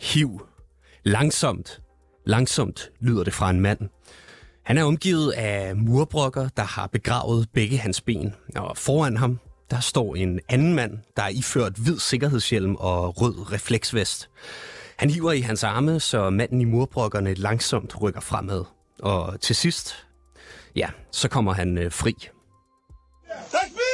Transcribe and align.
Hiv. 0.00 0.40
Langsomt. 1.04 1.80
Langsomt 2.26 2.90
lyder 3.00 3.24
det 3.24 3.34
fra 3.34 3.50
en 3.50 3.60
mand. 3.60 3.78
Han 4.64 4.78
er 4.78 4.84
omgivet 4.84 5.32
af 5.32 5.76
murbrokker, 5.76 6.48
der 6.56 6.62
har 6.62 6.86
begravet 6.86 7.48
begge 7.54 7.78
hans 7.78 8.00
ben. 8.00 8.34
Og 8.56 8.76
foran 8.76 9.16
ham, 9.16 9.38
der 9.70 9.80
står 9.80 10.14
en 10.14 10.40
anden 10.48 10.74
mand, 10.74 10.98
der 11.16 11.22
er 11.22 11.28
iført 11.28 11.72
hvid 11.72 11.98
sikkerhedshjelm 11.98 12.74
og 12.74 13.20
rød 13.20 13.52
refleksvest. 13.52 14.30
Han 14.96 15.10
hiver 15.10 15.32
i 15.32 15.40
hans 15.40 15.64
arme, 15.64 16.00
så 16.00 16.30
manden 16.30 16.60
i 16.60 16.64
murbrokkerne 16.64 17.34
langsomt 17.34 18.02
rykker 18.02 18.20
fremad. 18.20 18.64
Og 19.02 19.40
til 19.40 19.56
sidst, 19.56 20.06
ja, 20.76 20.88
så 21.12 21.28
kommer 21.28 21.52
han 21.52 21.78
øh, 21.78 21.92
fri. 21.92 22.12
Tekbir! 23.50 23.87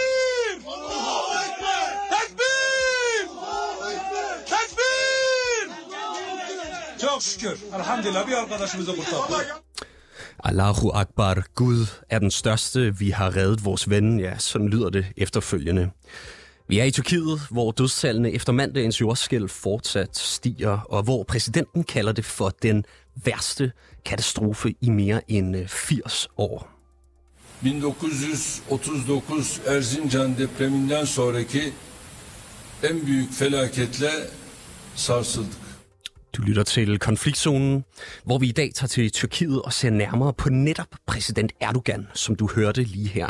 Çok 7.05 7.23
şükür. 7.23 7.59
Elhamdülillah 7.75 8.29
bir 8.29 8.33
arkadaşımızı 8.33 8.97
kurtardık. 8.97 9.47
Allahu 10.39 10.93
Akbar, 10.95 11.43
Gud 11.57 11.87
er 12.11 12.21
den 12.21 12.29
største, 12.29 13.01
vi 13.01 13.11
har 13.11 13.35
reddet 13.37 13.65
vores 13.65 13.89
ven. 13.89 14.19
Ja, 14.19 14.39
sådan 14.39 14.69
lyder 14.69 14.93
det 14.93 15.07
efterfølgende. 15.17 15.91
Vi 16.69 16.79
er 16.79 16.85
i 16.85 16.91
Tyrkiet, 16.91 17.41
hvor 17.51 17.73
dødstallene 17.73 18.31
efter 18.31 18.53
mandagens 18.53 19.01
jordskælv 19.01 19.49
fortsat 19.49 20.17
stiger, 20.17 20.79
og 20.89 21.03
hvor 21.03 21.25
præsidenten 21.25 21.85
kalder 21.85 22.13
det 22.13 22.25
for 22.25 22.49
den 22.63 22.85
værste 23.25 23.73
katastrofe 24.05 24.75
i 24.81 24.91
mere 24.91 25.31
end 25.31 25.57
øh, 25.57 25.69
80 25.69 26.29
år. 26.37 26.69
1939 27.63 29.61
Erzincan 29.67 30.39
depreminden 30.39 31.07
sonraki 31.07 31.73
en 32.91 33.07
büyük 33.07 33.33
felaketle 33.33 34.11
sarsıldık. 34.95 35.64
Du 36.37 36.43
lytter 36.43 36.63
til 36.63 36.99
konfliktzonen, 36.99 37.85
hvor 38.25 38.39
vi 38.39 38.49
i 38.49 38.53
dag 38.53 38.71
tager 38.75 38.89
til 38.89 39.11
Tyrkiet 39.11 39.63
og 39.63 39.73
ser 39.73 39.91
nærmere 39.91 40.33
på 40.33 40.49
netop 40.49 40.87
præsident 41.07 41.53
Erdogan, 41.61 42.07
som 42.15 42.37
du 42.37 42.49
hørte 42.55 42.83
lige 42.83 43.09
her. 43.09 43.29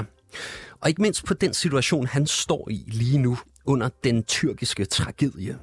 Og 0.81 0.89
ikke 0.89 1.03
mindst 1.03 1.25
på 1.25 1.35
den 1.35 1.55
situation, 1.55 2.07
han 2.07 2.27
står 2.27 2.69
i 2.71 2.85
lige 2.87 3.19
nu 3.19 3.39
under 3.67 3.89
den 4.05 4.23
tyrkiske 4.23 4.85
tragedie. 4.85 5.59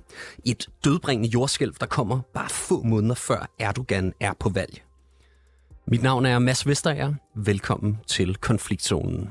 Et 0.45 0.67
dødbringende 0.85 1.29
jordskælv, 1.29 1.73
der 1.79 1.85
kommer 1.85 2.19
bare 2.33 2.49
få 2.49 2.83
måneder 2.83 3.15
før 3.15 3.49
Erdogan 3.59 4.13
er 4.19 4.33
på 4.39 4.49
valg. 4.49 4.81
Mit 5.87 6.03
navn 6.03 6.25
er 6.25 6.39
Mads 6.39 6.67
Vesterager. 6.67 7.13
Velkommen 7.35 7.97
til 8.07 8.35
konfliktzonen. 8.35 9.29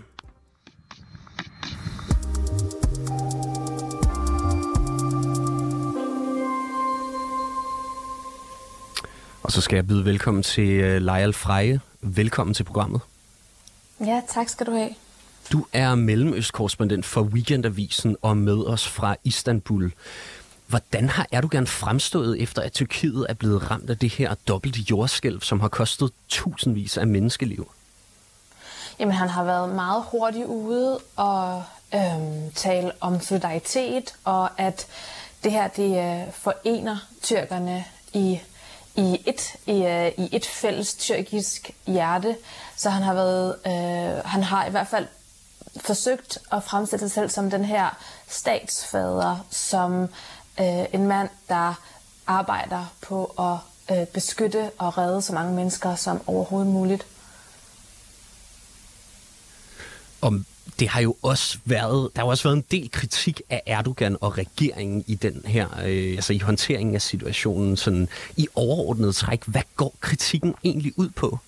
Og 9.50 9.54
så 9.54 9.60
skal 9.60 9.76
jeg 9.76 9.86
byde 9.86 10.04
velkommen 10.04 10.42
til 10.42 10.84
uh, 10.84 11.02
Lejal 11.02 11.32
Freje. 11.32 11.80
Velkommen 12.00 12.54
til 12.54 12.64
programmet. 12.64 13.00
Ja, 14.00 14.22
tak 14.28 14.48
skal 14.48 14.66
du 14.66 14.72
have. 14.72 14.90
Du 15.52 15.66
er 15.72 15.94
mellemøstkorrespondent 15.94 17.04
for 17.04 17.22
Weekendavisen 17.22 18.16
og 18.22 18.36
med 18.36 18.64
os 18.66 18.88
fra 18.88 19.16
Istanbul. 19.24 19.92
Hvordan 20.66 21.08
har 21.08 21.26
Erdogan 21.32 21.66
fremstået 21.66 22.42
efter, 22.42 22.62
at 22.62 22.72
Tyrkiet 22.72 23.26
er 23.28 23.34
blevet 23.34 23.70
ramt 23.70 23.90
af 23.90 23.98
det 23.98 24.10
her 24.10 24.34
dobbelte 24.48 24.80
jordskælv, 24.90 25.42
som 25.42 25.60
har 25.60 25.68
kostet 25.68 26.12
tusindvis 26.28 26.96
af 26.98 27.06
menneskeliv? 27.06 27.70
Jamen, 28.98 29.14
han 29.14 29.28
har 29.28 29.44
været 29.44 29.74
meget 29.74 30.04
hurtigt 30.10 30.46
ude 30.46 30.98
og 31.16 31.64
øhm, 31.94 32.50
tale 32.54 32.92
om 33.00 33.20
solidaritet, 33.20 34.14
og 34.24 34.60
at 34.60 34.86
det 35.44 35.52
her 35.52 35.68
det 35.68 35.98
øh, 35.98 36.32
forener 36.32 36.96
tyrkerne 37.22 37.84
i 38.12 38.40
i 38.96 39.22
et, 39.26 39.56
i, 39.66 39.82
øh, 39.84 40.12
i 40.26 40.36
et 40.36 40.46
fælles 40.46 40.94
tyrkisk 40.94 41.70
hjerte. 41.86 42.36
Så 42.76 42.90
han 42.90 43.02
har 43.02 43.14
været, 43.14 43.56
øh, 43.66 44.24
han 44.24 44.42
har 44.42 44.66
i 44.66 44.70
hvert 44.70 44.88
fald 44.88 45.06
forsøgt 45.76 46.38
at 46.52 46.64
fremstille 46.64 47.00
sig 47.00 47.10
selv 47.10 47.30
som 47.30 47.50
den 47.50 47.64
her 47.64 47.98
statsfader, 48.28 49.46
som 49.50 50.02
øh, 50.60 50.84
en 50.92 51.06
mand, 51.06 51.28
der 51.48 51.74
arbejder 52.26 52.92
på 53.00 53.24
at 53.24 53.56
øh, 53.96 54.06
beskytte 54.06 54.70
og 54.78 54.98
redde 54.98 55.22
så 55.22 55.32
mange 55.32 55.54
mennesker 55.54 55.94
som 55.94 56.22
overhovedet 56.26 56.72
muligt. 56.72 57.06
Om 60.22 60.46
det 60.80 60.88
har 60.88 61.00
jo 61.00 61.16
også 61.22 61.58
været, 61.64 62.10
der 62.16 62.22
har 62.22 62.28
også 62.28 62.44
været 62.44 62.56
en 62.56 62.64
del 62.70 62.90
kritik 62.90 63.42
af 63.50 63.62
Erdogan 63.66 64.16
og 64.20 64.38
regeringen 64.38 65.04
i 65.06 65.14
den 65.14 65.42
her, 65.46 65.66
øh, 65.84 66.12
altså 66.16 66.32
i 66.32 66.38
håndteringen 66.38 66.94
af 66.94 67.02
situationen, 67.02 67.76
sådan 67.76 68.08
i 68.36 68.48
overordnet 68.54 69.14
træk. 69.14 69.44
Hvad 69.46 69.62
går 69.76 69.94
kritikken 70.00 70.54
egentlig 70.64 70.92
ud 70.96 71.08
på? 71.08 71.38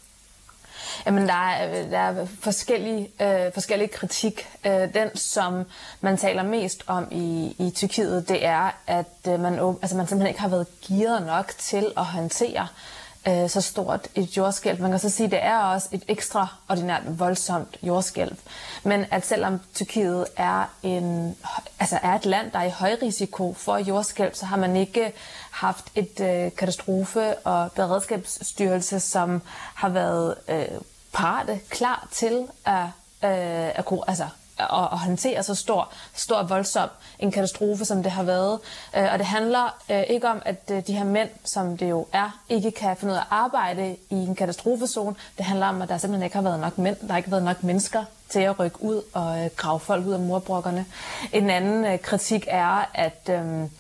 Jamen, 1.06 1.28
der 1.28 1.50
er, 1.50 1.88
der 1.90 1.98
er 1.98 2.26
forskellige, 2.40 3.08
øh, 3.22 3.52
forskellige 3.54 3.88
kritik. 3.88 4.46
Øh, 4.66 4.94
den, 4.94 5.16
som 5.16 5.64
man 6.00 6.16
taler 6.16 6.42
mest 6.42 6.84
om 6.86 7.08
i, 7.10 7.56
i 7.58 7.70
Tyrkiet, 7.74 8.28
det 8.28 8.44
er, 8.44 8.70
at 8.86 9.06
øh, 9.28 9.40
man, 9.40 9.52
altså, 9.82 9.96
man 9.96 10.06
simpelthen 10.06 10.26
ikke 10.26 10.40
har 10.40 10.48
været 10.48 10.66
gearet 10.88 11.26
nok 11.26 11.52
til 11.58 11.86
at 11.96 12.04
håndtere 12.04 12.62
øh, 12.62 13.01
Øh, 13.28 13.50
så 13.50 13.60
stort 13.60 14.08
et 14.14 14.36
jordskælv. 14.36 14.80
Man 14.80 14.90
kan 14.90 14.98
så 14.98 15.10
sige, 15.10 15.24
at 15.24 15.30
det 15.30 15.42
er 15.42 15.58
også 15.58 15.88
et 15.92 16.02
ekstraordinært 16.08 17.18
voldsomt 17.18 17.76
jordskælv. 17.82 18.36
Men 18.84 19.04
at 19.10 19.26
selvom 19.26 19.60
Tyrkiet 19.74 20.26
er, 20.36 20.64
en, 20.82 21.36
altså 21.80 21.98
er 22.02 22.14
et 22.14 22.26
land, 22.26 22.50
der 22.50 22.58
er 22.58 22.64
i 22.64 22.70
høj 22.70 22.96
risiko 23.02 23.52
for 23.52 23.76
jordskælv, 23.76 24.34
så 24.34 24.46
har 24.46 24.56
man 24.56 24.76
ikke 24.76 25.12
haft 25.50 25.84
et 25.94 26.20
øh, 26.20 26.50
katastrofe- 26.56 27.38
og 27.44 27.72
beredskabsstyrelse, 27.72 29.00
som 29.00 29.42
har 29.74 29.88
været 29.88 30.34
øh, 30.48 30.64
parate, 31.12 31.60
klar 31.68 32.08
til 32.12 32.46
at, 32.64 32.84
øh, 33.24 33.68
at, 33.78 33.84
altså, 34.06 34.28
at, 34.58 34.88
at 34.92 34.98
håndtere 34.98 35.42
så 35.42 35.54
stor, 35.54 35.92
stor 36.14 36.36
og 36.36 36.50
voldsom 36.50 36.88
en 37.18 37.32
katastrofe, 37.32 37.84
som 37.84 38.02
det 38.02 38.12
har 38.12 38.22
været. 38.22 38.58
Øh, 38.96 39.08
og 39.12 39.18
det 39.18 39.26
handler 39.26 39.76
øh, 39.90 40.02
ikke 40.10 40.28
om, 40.28 40.42
at 40.44 40.70
øh, 40.70 40.86
de 40.86 40.92
her 40.92 41.04
mænd, 41.04 41.28
som 41.44 41.76
det 41.76 41.90
jo 41.90 42.06
er, 42.12 42.40
ikke 42.48 42.70
kan 42.70 42.96
finde 42.96 43.12
ud 43.12 43.16
af 43.16 43.20
at 43.20 43.26
arbejde 43.30 43.96
i 44.10 44.14
en 44.14 44.34
katastrofezone. 44.34 45.14
Det 45.38 45.44
handler 45.44 45.66
om, 45.66 45.82
at 45.82 45.88
der 45.88 45.98
simpelthen 45.98 46.24
ikke 46.24 46.36
har 46.36 46.42
været 46.42 46.60
nok 46.60 46.78
mænd, 46.78 46.96
der 46.96 47.10
har 47.10 47.16
ikke 47.16 47.30
været 47.30 47.42
nok 47.42 47.62
mennesker 47.62 48.04
til 48.28 48.40
at 48.40 48.58
rykke 48.58 48.82
ud 48.82 49.02
og 49.12 49.50
grave 49.56 49.80
folk 49.80 50.06
ud 50.06 50.12
af 50.12 50.20
morbrokkerne. 50.20 50.86
En 51.32 51.50
anden 51.50 51.98
kritik 51.98 52.44
er, 52.50 52.90
at 52.94 53.28
øhm, 53.30 53.70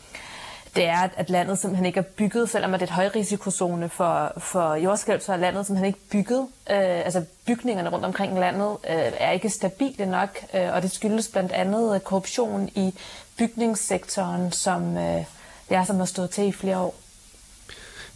det 0.74 0.84
er, 0.84 1.08
at 1.16 1.30
landet 1.30 1.58
simpelthen 1.58 1.86
ikke 1.86 1.98
er 1.98 2.04
bygget, 2.16 2.50
selvom 2.50 2.72
det 2.72 2.80
er 2.80 2.86
et 2.86 2.90
højrisikozone 2.90 3.88
for, 3.88 4.32
for 4.38 4.74
jordskælv, 4.74 5.20
så 5.20 5.32
er 5.32 5.36
landet 5.36 5.66
simpelthen 5.66 5.86
ikke 5.86 6.08
bygget. 6.10 6.40
Øh, 6.70 6.76
altså 7.04 7.24
bygningerne 7.46 7.90
rundt 7.90 8.04
omkring 8.04 8.38
landet 8.40 8.76
øh, 8.90 9.12
er 9.18 9.30
ikke 9.30 9.50
stabile 9.50 10.06
nok, 10.06 10.38
øh, 10.54 10.74
og 10.74 10.82
det 10.82 10.90
skyldes 10.90 11.28
blandt 11.28 11.52
andet 11.52 12.04
korruption 12.04 12.68
i 12.74 12.94
bygningssektoren, 13.38 14.52
som, 14.52 14.96
øh, 14.96 15.24
er, 15.70 15.84
som 15.84 15.96
har 15.96 16.04
stået 16.04 16.30
til 16.30 16.44
i 16.44 16.52
flere 16.52 16.78
år. 16.78 16.94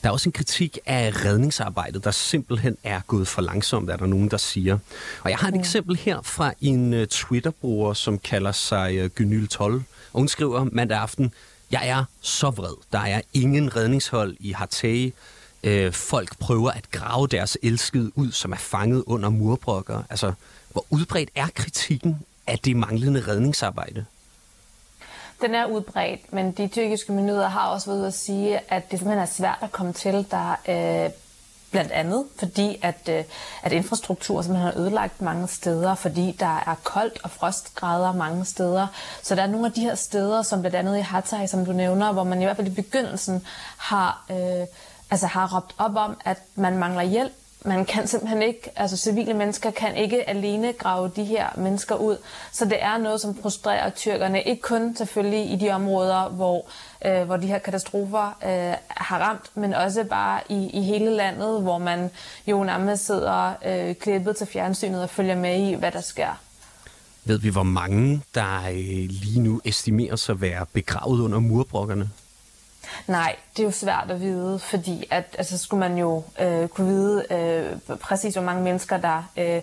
Der 0.02 0.08
er 0.08 0.12
også 0.12 0.28
en 0.28 0.32
kritik 0.32 0.78
af 0.86 1.24
redningsarbejdet, 1.24 2.04
der 2.04 2.10
simpelthen 2.10 2.76
er 2.84 3.00
gået 3.06 3.28
for 3.28 3.42
langsomt, 3.42 3.90
er 3.90 3.96
der 3.96 4.06
nogen, 4.06 4.30
der 4.30 4.36
siger. 4.36 4.78
Og 5.22 5.30
jeg 5.30 5.38
har 5.38 5.48
et 5.48 5.54
mm. 5.54 5.60
eksempel 5.60 5.96
her 5.96 6.22
fra 6.22 6.52
en 6.60 6.94
uh, 6.94 7.04
Twitter-bruger, 7.04 7.92
som 7.92 8.18
kalder 8.18 8.52
sig 8.52 9.04
uh, 9.04 9.10
Gynyl 9.10 9.46
12, 9.46 9.74
og 10.12 10.20
hun 10.20 10.28
skriver 10.28 10.64
mandag 10.72 10.98
aften, 10.98 11.32
jeg 11.70 11.88
er 11.88 12.04
så 12.20 12.50
vred. 12.50 12.74
Der 12.92 12.98
er 12.98 13.20
ingen 13.32 13.76
redningshold 13.76 14.36
i 14.40 14.52
Hatay. 14.52 15.14
Øh, 15.64 15.92
folk 15.92 16.38
prøver 16.38 16.70
at 16.70 16.90
grave 16.90 17.26
deres 17.26 17.58
elskede 17.62 18.18
ud, 18.18 18.32
som 18.32 18.52
er 18.52 18.56
fanget 18.56 19.04
under 19.06 19.28
murbrokker. 19.28 20.02
Altså, 20.10 20.32
hvor 20.72 20.86
udbredt 20.90 21.30
er 21.34 21.46
kritikken 21.54 22.18
af 22.46 22.58
det 22.58 22.76
manglende 22.76 23.20
redningsarbejde? 23.28 24.04
Den 25.40 25.54
er 25.54 25.66
udbredt, 25.66 26.32
men 26.32 26.52
de 26.52 26.68
tyrkiske 26.68 27.12
myndigheder 27.12 27.48
har 27.48 27.68
også 27.68 27.90
været 27.90 28.06
at 28.06 28.14
sige, 28.14 28.72
at 28.72 28.90
det 28.90 28.98
simpelthen 28.98 29.22
er 29.22 29.26
svært 29.26 29.58
at 29.62 29.72
komme 29.72 29.92
til. 29.92 30.26
Der 30.30 30.50
øh, 30.68 31.10
Blandt 31.70 31.92
andet 31.92 32.24
fordi, 32.38 32.78
at, 32.82 33.08
øh, 33.08 33.24
at 33.62 33.72
infrastruktur 33.72 34.42
simpelthen 34.42 34.72
har 34.72 34.80
ødelagt 34.80 35.22
mange 35.22 35.48
steder, 35.48 35.94
fordi 35.94 36.36
der 36.40 36.62
er 36.66 36.74
koldt 36.84 37.18
og 37.22 37.30
frostgrader 37.30 38.12
mange 38.12 38.44
steder. 38.44 38.86
Så 39.22 39.34
der 39.34 39.42
er 39.42 39.46
nogle 39.46 39.66
af 39.66 39.72
de 39.72 39.80
her 39.80 39.94
steder, 39.94 40.42
som 40.42 40.60
blandt 40.60 40.76
andet 40.76 40.98
i 40.98 41.00
Hatay, 41.00 41.46
som 41.46 41.64
du 41.64 41.72
nævner, 41.72 42.12
hvor 42.12 42.24
man 42.24 42.40
i 42.40 42.44
hvert 42.44 42.56
fald 42.56 42.66
i 42.66 42.70
begyndelsen 42.74 43.46
har, 43.76 44.24
øh, 44.30 44.66
altså 45.10 45.26
har 45.26 45.56
råbt 45.56 45.74
op 45.78 45.96
om, 45.96 46.16
at 46.24 46.42
man 46.54 46.78
mangler 46.78 47.02
hjælp 47.02 47.32
man 47.66 47.84
kan 47.84 48.06
simpelthen 48.06 48.42
ikke, 48.42 48.70
altså 48.76 48.96
civile 48.96 49.34
mennesker 49.34 49.70
kan 49.70 49.96
ikke 49.96 50.28
alene 50.28 50.72
grave 50.72 51.10
de 51.16 51.24
her 51.24 51.48
mennesker 51.56 51.94
ud. 51.94 52.16
Så 52.52 52.64
det 52.64 52.82
er 52.82 52.98
noget, 52.98 53.20
som 53.20 53.36
frustrerer 53.42 53.90
tyrkerne, 53.90 54.42
ikke 54.42 54.62
kun 54.62 54.96
selvfølgelig 54.96 55.52
i 55.52 55.56
de 55.56 55.70
områder, 55.70 56.28
hvor, 56.28 56.66
øh, 57.06 57.22
hvor 57.22 57.36
de 57.36 57.46
her 57.46 57.58
katastrofer 57.58 58.26
øh, 58.26 58.74
har 58.88 59.18
ramt, 59.18 59.50
men 59.54 59.74
også 59.74 60.04
bare 60.04 60.40
i, 60.48 60.70
i 60.72 60.82
hele 60.82 61.10
landet, 61.10 61.62
hvor 61.62 61.78
man 61.78 62.10
jo 62.46 62.64
nærmest 62.64 63.06
sidder 63.06 63.52
øh, 63.66 63.94
klippet 63.94 64.36
til 64.36 64.46
fjernsynet 64.46 65.02
og 65.02 65.10
følger 65.10 65.36
med 65.36 65.68
i, 65.68 65.74
hvad 65.74 65.92
der 65.92 66.00
sker. 66.00 66.40
Ved 67.24 67.38
vi, 67.38 67.48
hvor 67.48 67.62
mange, 67.62 68.22
der 68.34 68.68
øh, 68.68 69.08
lige 69.08 69.40
nu 69.40 69.60
estimeres 69.64 70.28
at 70.28 70.40
være 70.40 70.66
begravet 70.72 71.20
under 71.20 71.38
murbrokkerne? 71.38 72.10
Nej, 73.06 73.36
det 73.56 73.62
er 73.62 73.66
jo 73.66 73.70
svært 73.70 74.10
at 74.10 74.20
vide, 74.20 74.58
fordi 74.58 75.06
at, 75.10 75.24
altså, 75.38 75.58
skulle 75.58 75.80
man 75.80 75.98
jo 75.98 76.22
øh, 76.40 76.68
kunne 76.68 76.86
vide 76.86 77.24
øh, 77.30 77.96
præcis, 77.98 78.34
hvor 78.34 78.42
mange 78.42 78.62
mennesker, 78.62 78.96
der 78.96 79.30
øh, 79.36 79.60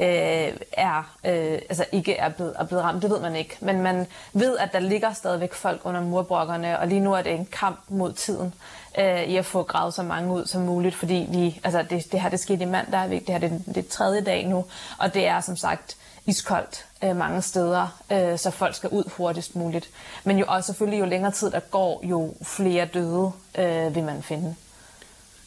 øh, 0.00 0.52
er, 0.72 1.16
øh, 1.24 1.58
altså 1.68 1.84
ikke 1.92 2.14
er 2.14 2.28
blevet, 2.28 2.54
er 2.58 2.64
blevet 2.64 2.84
ramt. 2.84 3.02
Det 3.02 3.10
ved 3.10 3.20
man 3.20 3.36
ikke. 3.36 3.56
Men 3.60 3.82
man 3.82 4.06
ved, 4.32 4.58
at 4.58 4.72
der 4.72 4.78
ligger 4.78 5.12
stadigvæk 5.12 5.54
folk 5.54 5.80
under 5.84 6.00
murbrokkerne, 6.00 6.78
og 6.78 6.86
lige 6.86 7.00
nu 7.00 7.12
er 7.12 7.22
det 7.22 7.32
en 7.32 7.46
kamp 7.52 7.80
mod 7.88 8.12
tiden 8.12 8.54
øh, 8.98 9.22
i 9.22 9.36
at 9.36 9.44
få 9.44 9.62
gravet 9.62 9.94
så 9.94 10.02
mange 10.02 10.32
ud 10.32 10.46
som 10.46 10.62
muligt, 10.62 10.94
fordi 10.94 11.26
vi, 11.30 11.60
altså 11.64 11.84
det, 11.90 12.12
det 12.12 12.20
her 12.20 12.28
det 12.28 12.40
skete 12.40 12.62
i 12.62 12.66
mandag, 12.66 13.10
det 13.10 13.28
her 13.28 13.38
det, 13.38 13.62
det 13.66 13.76
er 13.76 13.90
tredje 13.90 14.20
dag 14.20 14.46
nu, 14.46 14.64
og 14.98 15.14
det 15.14 15.26
er 15.26 15.40
som 15.40 15.56
sagt 15.56 15.96
iskoldt 16.26 16.84
øh, 17.04 17.16
mange 17.16 17.42
steder, 17.42 18.02
øh, 18.12 18.38
så 18.38 18.50
folk 18.50 18.74
skal 18.74 18.90
ud 18.90 19.04
hurtigst 19.16 19.56
muligt. 19.56 19.90
Men 20.24 20.38
jo 20.38 20.44
også 20.48 20.66
selvfølgelig, 20.66 21.00
jo 21.00 21.06
længere 21.06 21.32
tid 21.32 21.50
der 21.50 21.60
går, 21.60 22.00
jo 22.04 22.34
flere 22.42 22.88
døde 22.94 23.32
øh, 23.58 23.94
vil 23.94 24.04
man 24.04 24.22
finde. 24.22 24.54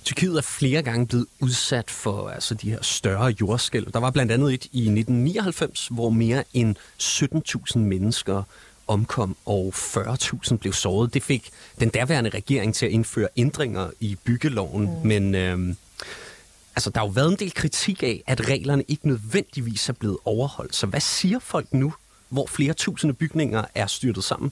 Tyrkiet 0.04 0.38
er 0.38 0.42
flere 0.42 0.82
gange 0.82 1.08
blevet 1.08 1.26
udsat 1.40 1.92
for 1.92 2.30
altså, 2.30 2.54
de 2.54 2.70
her 2.70 2.82
større 2.82 3.36
jordskælv. 3.42 3.92
Der 3.92 4.00
var 4.00 4.12
blandt 4.12 4.32
andet 4.32 4.54
et 4.54 4.66
i 4.66 4.80
1999, 4.80 5.88
hvor 5.92 6.10
mere 6.10 6.44
end 6.54 6.76
17.000 7.02 7.80
mennesker 7.80 8.44
omkom, 8.88 9.36
og 9.46 9.74
40.000 9.76 10.58
blev 10.58 10.74
såret. 10.74 11.14
Det 11.14 11.24
fik 11.24 11.50
den 11.80 11.90
daværende 11.90 12.30
regering 12.30 12.76
til 12.76 12.86
at 12.86 12.92
indføre 12.92 13.28
ændringer 13.38 13.90
i 14.00 14.18
byggeloven, 14.24 14.84
mm. 14.84 15.08
men 15.08 15.36
øh, 15.36 15.76
altså, 16.80 16.90
der 16.90 17.00
har 17.00 17.08
jo 17.08 17.12
været 17.12 17.32
en 17.32 17.40
del 17.40 17.54
kritik 17.54 18.04
af, 18.04 18.24
at 18.28 18.50
reglerne 18.50 18.84
ikke 18.88 19.08
nødvendigvis 19.08 19.90
er 19.90 19.94
blevet 19.94 20.18
overholdt. 20.26 20.76
Så 20.76 20.88
hvad 20.88 21.00
siger 21.00 21.40
folk 21.40 21.74
nu, 21.74 21.94
hvor 22.30 22.46
flere 22.46 22.74
tusinde 22.74 23.14
bygninger 23.14 23.64
er 23.76 23.88
styrtet 23.88 24.24
sammen? 24.24 24.52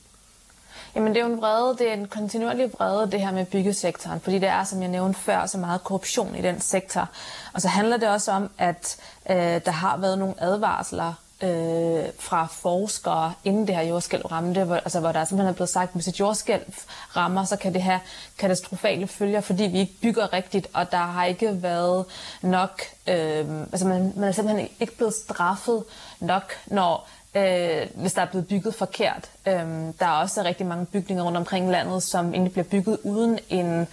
Jamen 0.96 1.14
det 1.14 1.22
er 1.22 1.26
jo 1.26 1.34
en 1.34 1.38
vrede, 1.38 1.78
det 1.78 1.90
er 1.90 1.94
en 1.94 2.08
kontinuerlig 2.08 2.74
vrede, 2.74 3.12
det 3.12 3.22
her 3.22 3.32
med 3.32 3.46
byggesektoren, 3.46 4.20
fordi 4.22 4.40
det 4.40 4.50
er, 4.50 4.64
som 4.64 4.82
jeg 4.82 4.90
nævnte 4.90 5.20
før, 5.20 5.46
så 5.46 5.58
meget 5.58 5.84
korruption 5.84 6.36
i 6.36 6.42
den 6.42 6.62
sektor. 6.62 7.10
Og 7.54 7.62
så 7.62 7.68
handler 7.68 7.98
det 7.98 8.10
også 8.10 8.32
om, 8.32 8.50
at 8.58 8.98
øh, 9.30 9.36
der 9.38 9.72
har 9.72 9.98
været 9.98 10.20
nogle 10.20 10.34
advarsler 10.38 11.14
øh, 11.42 12.04
fra 12.20 12.46
forskere, 12.46 13.34
inden 13.44 13.68
det 13.68 13.76
her 13.76 13.84
jordskælv 13.84 14.26
ramte, 14.26 14.64
hvor, 14.64 14.76
altså, 14.76 15.00
hvor 15.00 15.12
der 15.12 15.26
simpelthen 15.26 15.50
er 15.50 15.56
blevet 15.56 15.70
sagt, 15.70 15.90
at 15.90 15.94
hvis 15.94 16.08
et 16.08 16.20
jordskælv 16.20 16.74
rammer, 17.16 17.44
så 17.44 17.56
kan 17.56 17.74
det 17.74 17.82
have 17.82 18.00
katastrofale 18.38 19.08
følger, 19.08 19.42
fordi 19.42 19.64
vi 19.64 19.80
ikke 19.80 20.02
bygger 20.02 20.34
rigtigt, 20.34 20.68
og 20.74 20.92
der 20.92 20.98
har 20.98 21.26
ikke 21.26 21.64
været 21.64 22.06
nok, 22.42 22.82
øh, 23.08 23.62
altså 23.72 23.88
man, 23.88 24.14
man 24.16 24.30
er 24.30 24.32
simpelthen 24.32 24.68
ikke 24.80 24.98
blevet 24.98 25.14
straffet 25.14 25.84
nok, 26.20 26.54
når 26.66 27.08
øh, 27.36 27.88
hvis 27.96 28.14
der 28.14 28.22
er 28.22 28.26
blevet 28.26 28.48
bygget 28.48 28.76
forkert. 28.76 29.30
Øh, 29.48 29.54
der 30.00 30.06
er 30.06 30.22
også 30.22 30.44
rigtig 30.44 30.66
mange 30.66 30.86
bygninger 30.86 31.24
rundt 31.24 31.38
omkring 31.38 31.72
landet, 31.72 32.04
som 32.04 32.34
egentlig 32.34 32.52
bliver 32.52 32.66
bygget 32.66 33.00
uden 33.04 33.40
en 33.50 33.88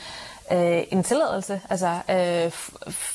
øh, 0.53 0.83
en 0.91 1.03
tilladelse, 1.03 1.61
altså, 1.71 2.01
øh, 2.11 2.53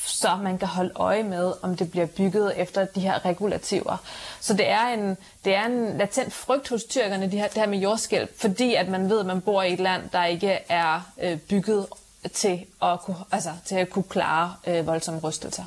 så 0.06 0.36
man 0.42 0.58
kan 0.58 0.68
holde 0.68 0.92
øje 0.94 1.22
med, 1.22 1.52
om 1.62 1.76
det 1.76 1.90
bliver 1.90 2.06
bygget 2.06 2.52
efter 2.56 2.84
de 2.84 3.00
her 3.00 3.24
regulativer. 3.24 3.96
Så 4.40 4.54
det 4.54 4.68
er 4.68 4.88
en, 4.88 5.16
det 5.44 5.54
er 5.54 5.66
en 5.66 5.98
latent 5.98 6.32
frygt 6.32 6.68
hos 6.68 6.84
tyrkerne, 6.84 7.30
de 7.30 7.36
her, 7.36 7.48
det 7.48 7.56
her 7.56 7.66
med 7.66 7.78
jordskælv, 7.78 8.28
fordi 8.36 8.74
at 8.74 8.88
man 8.88 9.10
ved, 9.10 9.20
at 9.20 9.26
man 9.26 9.40
bor 9.40 9.62
i 9.62 9.72
et 9.72 9.80
land, 9.80 10.02
der 10.12 10.24
ikke 10.24 10.58
er 10.68 11.00
øh, 11.22 11.38
bygget 11.38 11.86
til 12.32 12.64
at 12.82 13.00
kunne, 13.00 13.16
altså, 13.32 13.50
til 13.64 13.74
at 13.74 13.90
kunne 13.90 14.02
klare 14.02 14.54
øh, 14.66 14.86
voldsomme 14.86 15.20
rystelser. 15.20 15.64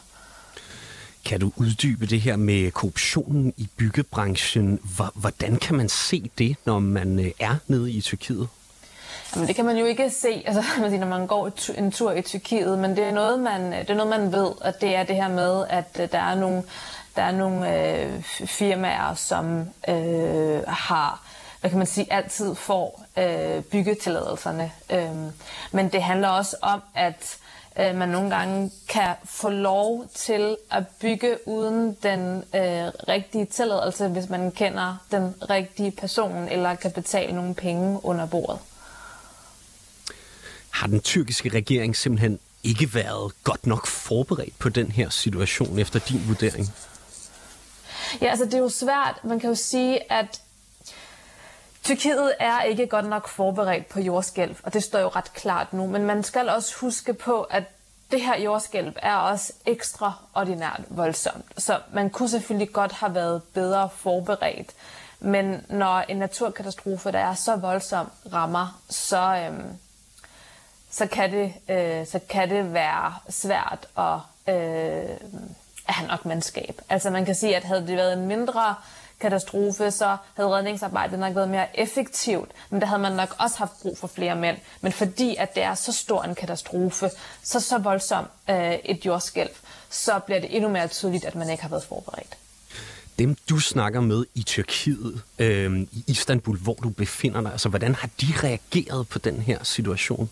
Kan 1.25 1.39
du 1.39 1.51
uddybe 1.55 2.05
det 2.05 2.21
her 2.21 2.35
med 2.35 2.71
korruptionen 2.71 3.53
i 3.57 3.69
byggebranchen? 3.77 4.79
Hvordan 5.15 5.55
kan 5.55 5.75
man 5.75 5.89
se 5.89 6.31
det, 6.37 6.55
når 6.65 6.79
man 6.79 7.19
øh, 7.19 7.31
er 7.39 7.55
nede 7.67 7.91
i 7.91 8.01
Tyrkiet? 8.01 8.47
Jamen, 9.35 9.47
det 9.47 9.55
kan 9.55 9.65
man 9.65 9.77
jo 9.77 9.85
ikke 9.85 10.09
se, 10.09 10.43
altså, 10.45 10.63
når 10.99 11.07
man 11.07 11.27
går 11.27 11.51
en 11.77 11.91
tur 11.91 12.11
i 12.11 12.21
Tyrkiet, 12.21 12.79
men 12.79 12.95
det 12.95 13.03
er 13.03 13.11
noget, 13.11 13.39
man, 13.39 13.73
øh, 13.73 13.79
det 13.79 13.89
er 13.89 13.95
noget, 13.95 14.19
man 14.19 14.31
ved, 14.31 14.51
at 14.61 14.81
det 14.81 14.95
er 14.95 15.03
det 15.03 15.15
her 15.15 15.27
med, 15.27 15.65
at 15.69 15.99
øh, 15.99 16.11
der 16.11 16.19
er 16.19 16.35
nogle, 16.35 16.63
der 17.15 17.21
er 17.21 17.31
nogle 17.31 17.77
øh, 17.77 18.23
firmaer, 18.23 19.13
som 19.13 19.59
øh, 19.89 20.61
har 20.67 21.23
hvad 21.63 21.69
kan 21.69 21.77
man 21.77 21.87
sige, 21.87 22.13
altid 22.13 22.55
får 22.55 23.03
øh, 23.17 23.61
byggetilladelserne. 23.63 24.71
Øhm, 24.89 25.31
men 25.71 25.89
det 25.89 26.03
handler 26.03 26.27
også 26.27 26.57
om, 26.61 26.81
at 26.95 27.37
øh, 27.79 27.95
man 27.95 28.09
nogle 28.09 28.35
gange 28.35 28.71
kan 28.89 29.15
få 29.25 29.49
lov 29.49 30.05
til 30.15 30.57
at 30.71 30.83
bygge 31.01 31.47
uden 31.47 31.97
den 32.03 32.37
øh, 32.37 32.87
rigtige 33.07 33.45
tilladelse, 33.45 34.07
hvis 34.07 34.29
man 34.29 34.51
kender 34.51 34.97
den 35.11 35.35
rigtige 35.49 35.91
person, 35.91 36.47
eller 36.51 36.75
kan 36.75 36.91
betale 36.91 37.35
nogle 37.35 37.55
penge 37.55 38.05
under 38.05 38.25
bordet 38.25 38.59
har 40.73 40.87
den 40.87 41.01
tyrkiske 41.01 41.49
regering 41.49 41.95
simpelthen 41.95 42.39
ikke 42.63 42.93
været 42.93 43.43
godt 43.43 43.67
nok 43.67 43.87
forberedt 43.87 44.59
på 44.59 44.69
den 44.69 44.91
her 44.91 45.09
situation 45.09 45.79
efter 45.79 45.99
din 45.99 46.27
vurdering? 46.27 46.67
Ja, 48.21 48.27
altså 48.27 48.45
det 48.45 48.53
er 48.53 48.59
jo 48.59 48.69
svært. 48.69 49.19
Man 49.23 49.39
kan 49.39 49.49
jo 49.49 49.55
sige, 49.55 50.11
at 50.11 50.41
Tyrkiet 51.83 52.33
er 52.39 52.61
ikke 52.61 52.87
godt 52.87 53.05
nok 53.05 53.27
forberedt 53.27 53.89
på 53.89 53.99
jordskælv, 53.99 54.55
og 54.63 54.73
det 54.73 54.83
står 54.83 54.99
jo 54.99 55.07
ret 55.07 55.33
klart 55.33 55.73
nu. 55.73 55.87
Men 55.87 56.05
man 56.05 56.23
skal 56.23 56.49
også 56.49 56.75
huske 56.79 57.13
på, 57.13 57.41
at 57.41 57.63
det 58.11 58.21
her 58.21 58.39
jordskælv 58.39 58.93
er 58.95 59.15
også 59.15 59.53
ekstraordinært 59.65 60.81
voldsomt. 60.89 61.45
Så 61.57 61.79
man 61.93 62.09
kunne 62.09 62.29
selvfølgelig 62.29 62.73
godt 62.73 62.91
have 62.91 63.15
været 63.15 63.41
bedre 63.43 63.89
forberedt. 63.95 64.71
Men 65.19 65.65
når 65.69 65.99
en 65.99 66.17
naturkatastrofe, 66.17 67.11
der 67.11 67.19
er 67.19 67.33
så 67.33 67.55
voldsom, 67.55 68.07
rammer, 68.33 68.81
så, 68.89 69.47
øhm, 69.47 69.77
så 70.93 71.07
kan 71.07 71.31
det, 71.31 71.53
øh, 71.69 72.07
så 72.07 72.19
kan 72.29 72.49
det 72.49 72.73
være 72.73 73.13
svært 73.29 73.87
at, 73.97 74.19
øh, 74.55 75.17
at 75.87 75.93
have 75.93 76.07
nok 76.07 76.25
mandskab. 76.25 76.81
Altså 76.89 77.09
man 77.09 77.25
kan 77.25 77.35
sige, 77.35 77.55
at 77.55 77.63
havde 77.63 77.87
det 77.87 77.97
været 77.97 78.13
en 78.13 78.27
mindre 78.27 78.75
katastrofe, 79.19 79.91
så 79.91 80.17
havde 80.33 80.49
redningsarbejdet 80.49 81.19
nok 81.19 81.35
været 81.35 81.49
mere 81.49 81.79
effektivt, 81.79 82.51
men 82.69 82.81
der 82.81 82.87
havde 82.87 83.01
man 83.01 83.11
nok 83.11 83.35
også 83.39 83.57
haft 83.57 83.71
brug 83.81 83.97
for 83.97 84.07
flere 84.07 84.35
mænd. 84.35 84.57
Men 84.81 84.91
fordi 84.91 85.35
at 85.35 85.55
det 85.55 85.63
er 85.63 85.75
så 85.75 85.93
stor 85.93 86.23
en 86.23 86.35
katastrofe, 86.35 87.09
så 87.43 87.59
så 87.59 87.77
voldsom 87.77 88.25
øh, 88.49 88.73
et 88.73 89.05
jordskælv, 89.05 89.49
så 89.89 90.19
bliver 90.19 90.39
det 90.39 90.55
endnu 90.55 90.69
mere 90.69 90.87
tydeligt, 90.87 91.25
at 91.25 91.35
man 91.35 91.49
ikke 91.49 91.63
har 91.63 91.69
været 91.69 91.83
forberedt. 91.83 92.37
Dem, 93.19 93.37
du 93.49 93.59
snakker 93.59 94.01
med 94.01 94.25
i 94.35 94.43
Tyrkiet, 94.43 95.21
øh, 95.39 95.79
i 95.79 96.03
Istanbul, 96.07 96.57
hvor 96.57 96.73
du 96.73 96.89
befinder 96.89 97.41
dig, 97.41 97.51
altså 97.51 97.69
hvordan 97.69 97.95
har 97.95 98.09
de 98.21 98.27
reageret 98.43 99.07
på 99.07 99.19
den 99.19 99.41
her 99.41 99.63
situation? 99.63 100.29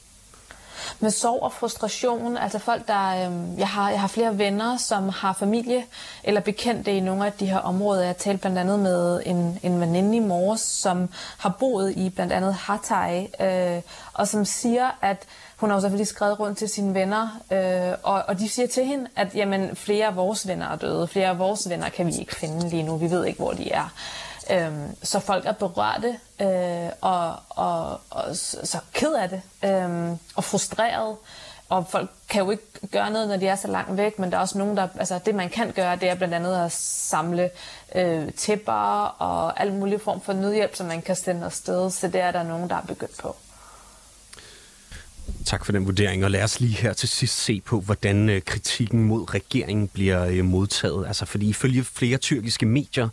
Med 1.00 1.12
sorg 1.12 1.44
og 1.44 1.54
frustration. 1.54 2.38
Altså 2.38 2.60
folk, 2.60 2.88
der... 2.88 3.08
Øh, 3.10 3.60
jeg, 3.60 3.68
har, 3.68 3.90
jeg 3.90 4.02
har 4.02 4.08
flere 4.08 4.38
venner, 4.38 4.78
som 4.78 5.10
har 5.10 5.34
familie 5.34 5.86
eller 6.24 6.42
bekendte 6.42 6.92
i 6.92 7.00
nogle 7.00 7.26
af 7.26 7.34
de 7.34 7.46
her 7.46 7.58
områder. 7.58 8.04
Jeg 8.04 8.18
talte 8.18 8.42
blandt 8.42 8.58
andet 8.58 8.80
med 8.80 9.22
en, 9.26 9.60
en 9.64 9.82
veninde 9.82 10.16
i 10.16 10.20
morges, 10.20 10.62
som 10.62 11.10
har 11.38 11.50
boet 11.60 11.94
i 11.98 12.10
blandt 12.10 12.34
andet 12.34 12.54
Hatay, 12.54 13.26
øh, 13.42 13.82
og 14.14 14.28
som 14.28 14.46
siger, 14.46 14.98
at 15.02 15.26
hun 15.58 15.70
har 15.70 15.78
jo 15.78 15.82
selvfølgelig 15.82 16.08
skrevet 16.08 16.40
rundt 16.40 16.58
til 16.58 16.70
sine 16.70 16.94
venner, 16.94 17.40
øh, 17.52 17.98
og, 18.04 18.24
og 18.28 18.40
de 18.40 18.50
siger 18.50 18.68
til 18.68 18.86
hende, 18.86 19.08
at 19.16 19.36
jamen, 19.36 19.76
flere 19.76 20.08
af 20.08 20.16
vores 20.16 20.48
venner 20.48 20.70
er 20.70 20.76
døde. 20.76 21.08
Flere 21.08 21.28
af 21.28 21.40
vores 21.40 21.70
venner 21.70 21.90
kan 21.90 22.08
vi 22.08 22.12
ikke 22.20 22.36
finde 22.36 22.70
lige 22.70 22.84
nu. 22.84 22.98
Vi 22.98 23.12
ved 23.12 23.26
ikke, 23.26 23.40
hvor 23.40 23.52
de 23.52 23.72
er. 23.72 23.94
Øhm, 24.50 24.96
så 25.04 25.20
folk 25.20 25.46
er 25.46 25.52
berørte 25.52 26.20
øh, 26.42 26.92
og, 27.02 27.36
og, 27.50 28.02
og 28.10 28.36
så 28.36 28.80
ked 28.94 29.14
af 29.14 29.30
det 29.30 29.42
øh, 29.64 30.18
og 30.36 30.44
frustreret. 30.44 31.16
Og 31.70 31.88
folk 31.90 32.10
kan 32.30 32.44
jo 32.44 32.52
ikke 32.52 32.64
gøre 32.92 33.12
noget, 33.12 33.28
når 33.28 33.38
de 33.38 33.48
er 33.48 33.56
så 33.56 33.68
langt 33.68 33.98
væk, 33.98 34.20
men 34.20 34.32
der 34.32 34.38
er 34.38 34.42
også 34.42 34.58
nogen, 34.58 34.78
der... 34.78 34.88
Altså, 35.00 35.20
det 35.26 35.36
man 35.36 35.50
kan 35.50 35.72
gøre, 35.72 35.96
det 35.96 36.10
er 36.10 36.16
blandt 36.16 36.34
andet 36.34 36.66
at 36.66 36.72
samle 36.72 37.50
øh, 37.96 38.34
tæpper 38.34 39.16
og 39.20 39.60
alle 39.60 39.74
mulige 39.74 40.00
form 40.00 40.22
for 40.22 40.34
nødhjælp, 40.34 40.76
som 40.76 40.88
man 40.88 41.02
kan 41.02 41.16
sende 41.16 41.46
afsted. 41.46 41.90
Så 41.92 42.08
det 42.08 42.22
er 42.22 42.32
der 42.32 42.44
nogen, 42.44 42.70
der 42.70 42.76
er 42.76 42.82
begyndt 42.82 43.18
på. 43.18 43.36
Tak 45.46 45.66
for 45.66 45.72
den 45.72 45.86
vurdering, 45.86 46.26
og 46.26 46.32
lad 46.32 46.44
os 46.44 46.60
lige 46.60 46.78
her 46.78 46.94
til 46.94 47.10
sidst 47.10 47.38
se 47.38 47.62
på, 47.62 47.80
hvordan 47.80 48.30
øh, 48.30 48.42
kritikken 48.42 49.04
mod 49.04 49.34
regeringen 49.34 49.88
bliver 49.88 50.26
øh, 50.26 50.46
modtaget. 50.46 51.08
Altså, 51.08 51.26
fordi 51.26 51.50
ifølge 51.50 51.84
flere 51.84 52.18
tyrkiske 52.18 52.66
medier, 52.66 53.10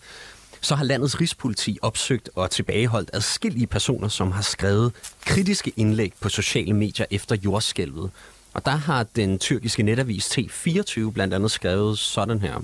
så 0.69 0.75
har 0.75 0.85
landets 0.85 1.21
rigspoliti 1.21 1.79
opsøgt 1.83 2.31
og 2.35 2.51
tilbageholdt 2.51 3.11
adskillige 3.13 3.67
personer, 3.67 4.09
som 4.09 4.33
har 4.33 4.43
skrevet 4.43 4.93
kritiske 5.25 5.73
indlæg 5.77 6.13
på 6.21 6.29
sociale 6.29 6.75
medier 6.75 7.07
efter 7.11 7.37
jordskælvet. 7.37 8.11
Og 8.55 8.65
der 8.65 8.71
har 8.71 9.03
den 9.03 9.39
tyrkiske 9.39 9.83
netavis 9.83 10.39
T24 10.39 11.11
blandt 11.11 11.35
andet 11.35 11.51
skrevet 11.51 11.99
sådan 11.99 12.41
her. 12.41 12.61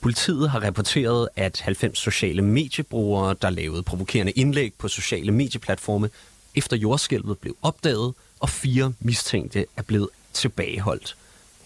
Politiet 0.00 0.50
har 0.50 0.60
rapporteret, 0.60 1.28
at 1.36 1.60
90 1.60 1.98
sociale 1.98 2.42
mediebrugere, 2.42 3.34
der 3.42 3.50
lavede 3.50 3.82
provokerende 3.82 4.32
indlæg 4.32 4.74
på 4.78 4.88
sociale 4.88 5.32
medieplatforme, 5.32 6.10
efter 6.54 6.76
jordskælvet 6.76 7.38
blev 7.38 7.56
opdaget, 7.62 8.14
og 8.40 8.48
fire 8.48 8.92
mistænkte 9.00 9.66
er 9.76 9.82
blevet 9.82 10.08
tilbageholdt. 10.32 11.16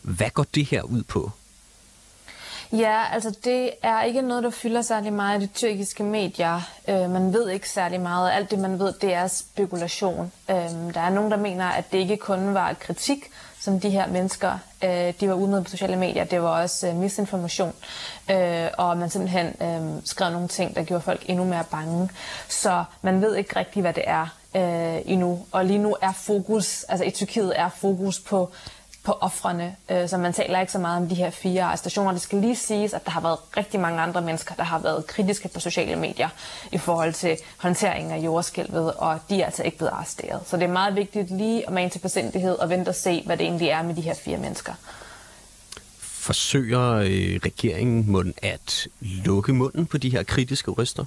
Hvad 0.02 0.30
går 0.30 0.46
det 0.54 0.64
her 0.64 0.82
ud 0.82 1.02
på? 1.02 1.32
Ja, 2.78 3.02
altså 3.12 3.34
det 3.44 3.70
er 3.82 4.02
ikke 4.02 4.22
noget, 4.22 4.44
der 4.44 4.50
fylder 4.50 4.82
særlig 4.82 5.12
meget 5.12 5.42
i 5.42 5.46
de 5.46 5.50
tyrkiske 5.52 6.02
medier. 6.02 6.60
Øh, 6.88 7.10
man 7.10 7.32
ved 7.32 7.48
ikke 7.50 7.68
særlig 7.68 8.00
meget. 8.00 8.32
Alt 8.32 8.50
det, 8.50 8.58
man 8.58 8.78
ved, 8.78 8.92
det 8.92 9.14
er 9.14 9.26
spekulation. 9.26 10.32
Øh, 10.50 10.56
der 10.94 11.00
er 11.00 11.10
nogen, 11.10 11.30
der 11.30 11.36
mener, 11.36 11.64
at 11.64 11.92
det 11.92 11.98
ikke 11.98 12.16
kun 12.16 12.54
var 12.54 12.72
kritik, 12.72 13.30
som 13.60 13.80
de 13.80 13.90
her 13.90 14.06
mennesker, 14.06 14.58
øh, 14.84 15.12
de 15.20 15.28
var 15.28 15.34
ude 15.34 15.50
med 15.50 15.64
på 15.64 15.70
sociale 15.70 15.96
medier. 15.96 16.24
Det 16.24 16.42
var 16.42 16.62
også 16.62 16.88
øh, 16.88 16.96
misinformation, 16.96 17.72
øh, 18.30 18.66
og 18.78 18.96
man 18.96 19.10
simpelthen 19.10 19.46
øh, 19.46 20.02
skrev 20.04 20.32
nogle 20.32 20.48
ting, 20.48 20.76
der 20.76 20.84
gjorde 20.84 21.02
folk 21.02 21.22
endnu 21.26 21.44
mere 21.44 21.64
bange. 21.70 22.10
Så 22.48 22.84
man 23.02 23.20
ved 23.22 23.36
ikke 23.36 23.58
rigtig, 23.58 23.82
hvad 23.82 23.92
det 23.92 24.04
er 24.06 24.26
øh, 24.56 25.02
endnu. 25.04 25.46
Og 25.52 25.64
lige 25.64 25.78
nu 25.78 25.96
er 26.00 26.12
fokus, 26.12 26.84
altså 26.84 27.04
i 27.04 27.10
Tyrkiet 27.10 27.52
er 27.56 27.68
fokus 27.68 28.20
på 28.20 28.50
på 29.04 29.12
offrene, 29.12 29.76
øh, 29.90 30.08
så 30.08 30.18
man 30.18 30.32
taler 30.32 30.60
ikke 30.60 30.72
så 30.72 30.78
meget 30.78 31.02
om 31.02 31.08
de 31.08 31.14
her 31.14 31.30
fire 31.30 31.62
arrestationer. 31.62 32.12
Det 32.12 32.20
skal 32.20 32.38
lige 32.38 32.56
siges, 32.56 32.92
at 32.92 33.04
der 33.04 33.10
har 33.10 33.20
været 33.20 33.38
rigtig 33.56 33.80
mange 33.80 34.00
andre 34.00 34.22
mennesker, 34.22 34.54
der 34.54 34.62
har 34.62 34.78
været 34.78 35.06
kritiske 35.06 35.48
på 35.48 35.60
sociale 35.60 35.96
medier 35.96 36.28
i 36.72 36.78
forhold 36.78 37.12
til 37.12 37.36
håndteringen 37.56 38.12
af 38.12 38.18
jordskælvet, 38.18 38.92
og 38.92 39.18
de 39.30 39.42
er 39.42 39.46
altså 39.46 39.62
ikke 39.62 39.76
blevet 39.76 39.90
arresteret. 39.90 40.40
Så 40.46 40.56
det 40.56 40.64
er 40.64 40.72
meget 40.72 40.96
vigtigt 40.96 41.30
lige 41.30 41.66
at 41.66 41.72
mane 41.72 41.90
til 41.90 42.00
forsindighed 42.00 42.54
og 42.54 42.70
vente 42.70 42.88
og 42.88 42.94
se, 42.94 43.22
hvad 43.26 43.36
det 43.36 43.44
egentlig 43.44 43.68
er 43.68 43.82
med 43.82 43.94
de 43.94 44.00
her 44.00 44.14
fire 44.14 44.38
mennesker. 44.38 44.72
Forsøger 46.00 46.92
øh, 46.92 47.40
regeringen 47.44 48.10
mund 48.10 48.34
at 48.42 48.88
lukke 49.00 49.52
munden 49.52 49.86
på 49.86 49.98
de 49.98 50.10
her 50.10 50.22
kritiske 50.22 50.70
røster? 50.70 51.04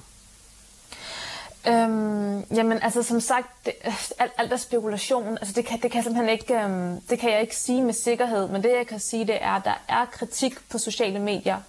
Øhm, 1.66 2.40
jamen, 2.40 2.82
altså 2.82 3.02
som 3.02 3.20
sagt, 3.20 3.66
det, 3.66 3.74
øh, 3.84 3.94
alt, 4.18 4.32
alt 4.38 4.52
er 4.52 4.56
spekulation. 4.56 5.38
Altså, 5.38 5.52
det, 5.52 5.66
kan, 5.66 5.82
det, 5.82 5.90
kan 5.90 6.02
simpelthen 6.02 6.28
ikke, 6.28 6.54
øhm, 6.54 7.00
det 7.00 7.18
kan 7.18 7.32
jeg 7.32 7.40
ikke 7.40 7.56
sige 7.56 7.82
med 7.82 7.94
sikkerhed, 7.94 8.48
men 8.48 8.62
det 8.62 8.70
jeg 8.76 8.86
kan 8.86 9.00
sige, 9.00 9.26
det 9.26 9.38
er, 9.40 9.50
at 9.50 9.64
der 9.64 9.82
er 9.88 10.04
kritik 10.04 10.68
på 10.70 10.78
sociale 10.78 11.18
medier, 11.18 11.60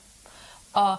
og 0.74 0.96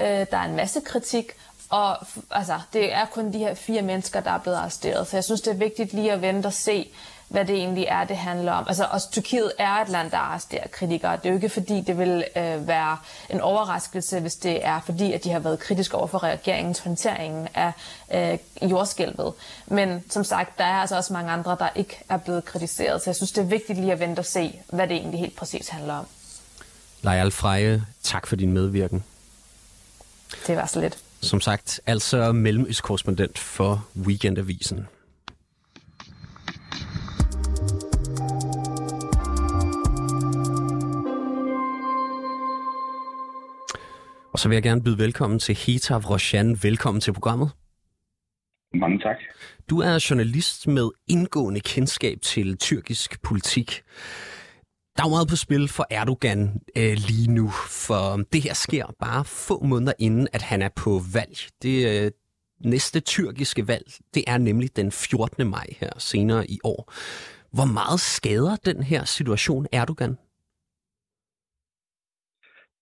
øh, 0.00 0.06
der 0.06 0.36
er 0.36 0.44
en 0.44 0.56
masse 0.56 0.80
kritik, 0.80 1.32
og 1.70 1.96
altså, 2.30 2.60
det 2.72 2.94
er 2.94 3.04
kun 3.04 3.32
de 3.32 3.38
her 3.38 3.54
fire 3.54 3.82
mennesker, 3.82 4.20
der 4.20 4.30
er 4.30 4.38
blevet 4.38 4.56
arresteret. 4.56 5.06
Så 5.06 5.16
jeg 5.16 5.24
synes, 5.24 5.40
det 5.40 5.50
er 5.50 5.56
vigtigt 5.56 5.92
lige 5.92 6.12
at 6.12 6.22
vente 6.22 6.46
og 6.46 6.52
se, 6.52 6.88
hvad 7.28 7.44
det 7.44 7.56
egentlig 7.56 7.84
er, 7.88 8.04
det 8.04 8.16
handler 8.16 8.52
om. 8.52 8.64
Altså, 8.68 8.84
også 8.90 9.10
Tyrkiet 9.10 9.52
er 9.58 9.72
et 9.72 9.88
land, 9.88 10.10
der 10.10 10.18
arresterer 10.18 10.66
kritikere. 10.68 11.16
Det 11.16 11.26
er 11.26 11.28
jo 11.28 11.34
ikke 11.34 11.48
fordi, 11.48 11.80
det 11.80 11.98
vil 11.98 12.24
øh, 12.36 12.68
være 12.68 12.98
en 13.30 13.40
overraskelse, 13.40 14.20
hvis 14.20 14.36
det 14.36 14.66
er 14.66 14.80
fordi, 14.80 15.12
at 15.12 15.24
de 15.24 15.30
har 15.30 15.38
været 15.38 15.58
kritiske 15.58 15.96
over 15.96 16.06
for 16.06 16.22
regeringens 16.22 16.78
håndtering 16.78 17.48
af 17.54 17.72
øh, 18.14 18.70
jordskælvet. 18.70 19.32
Men 19.66 20.04
som 20.10 20.24
sagt, 20.24 20.58
der 20.58 20.64
er 20.64 20.80
altså 20.80 20.96
også 20.96 21.12
mange 21.12 21.30
andre, 21.30 21.56
der 21.58 21.68
ikke 21.74 21.98
er 22.08 22.16
blevet 22.16 22.44
kritiseret. 22.44 23.02
Så 23.02 23.10
jeg 23.10 23.16
synes, 23.16 23.32
det 23.32 23.42
er 23.42 23.46
vigtigt 23.46 23.78
lige 23.78 23.92
at 23.92 24.00
vente 24.00 24.20
og 24.20 24.26
se, 24.26 24.60
hvad 24.68 24.88
det 24.88 24.96
egentlig 24.96 25.20
helt 25.20 25.36
præcis 25.36 25.68
handler 25.68 25.94
om. 25.94 26.06
Lejal 27.02 27.30
Freje, 27.30 27.84
tak 28.02 28.26
for 28.26 28.36
din 28.36 28.52
medvirken. 28.52 29.04
Det 30.46 30.56
var 30.56 30.66
så 30.66 30.80
lidt. 30.80 30.98
Som 31.20 31.40
sagt, 31.40 31.80
altså 31.86 32.32
mellemøstkorrespondent 32.32 33.38
for 33.38 33.86
Weekendavisen. 33.96 34.86
Og 44.36 44.40
så 44.40 44.48
vil 44.48 44.56
jeg 44.56 44.62
gerne 44.62 44.82
byde 44.82 44.98
velkommen 44.98 45.38
til 45.38 45.54
Hetav 45.54 45.98
Roshan. 45.98 46.58
Velkommen 46.62 47.00
til 47.00 47.12
programmet. 47.12 47.50
Mange 48.74 48.98
tak. 48.98 49.16
Du 49.70 49.80
er 49.80 50.06
journalist 50.10 50.68
med 50.68 50.90
indgående 51.08 51.60
kendskab 51.60 52.18
til 52.22 52.58
tyrkisk 52.58 53.22
politik. 53.22 53.82
Der 54.96 55.04
er 55.04 55.08
meget 55.08 55.28
på 55.28 55.36
spil 55.36 55.68
for 55.68 55.86
Erdogan 55.90 56.60
øh, 56.76 56.92
lige 57.08 57.30
nu, 57.30 57.50
for 57.88 58.16
det 58.32 58.42
her 58.42 58.54
sker 58.54 58.86
bare 59.00 59.24
få 59.24 59.64
måneder 59.64 59.92
inden, 59.98 60.28
at 60.32 60.42
han 60.42 60.62
er 60.62 60.68
på 60.76 61.00
valg. 61.14 61.38
Det 61.62 62.04
øh, 62.04 62.10
næste 62.64 63.00
tyrkiske 63.00 63.68
valg, 63.68 63.86
det 64.14 64.24
er 64.26 64.38
nemlig 64.38 64.76
den 64.76 64.92
14. 64.92 65.50
maj 65.50 65.66
her 65.80 65.90
senere 65.98 66.50
i 66.50 66.58
år. 66.64 66.92
Hvor 67.52 67.64
meget 67.64 68.00
skader 68.00 68.56
den 68.56 68.82
her 68.82 69.04
situation 69.04 69.66
Erdogan? 69.72 70.16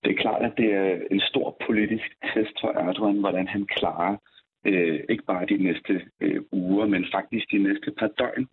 Det 0.05 0.11
er 0.11 0.23
klart, 0.23 0.43
at 0.43 0.53
det 0.57 0.73
er 0.73 0.99
en 1.11 1.21
stor 1.21 1.57
politisk 1.67 2.09
test 2.35 2.57
for 2.61 2.69
Erdogan, 2.69 3.21
hvordan 3.21 3.49
han 3.49 3.67
klarer 3.67 4.17
øh, 4.65 5.01
ikke 5.09 5.25
bare 5.25 5.47
de 5.47 5.57
næste 5.57 6.03
øh, 6.21 6.43
uger, 6.53 6.87
men 6.87 7.07
faktisk 7.13 7.47
de 7.51 7.59
næste 7.59 7.91
par 7.99 8.11
døgn 8.19 8.47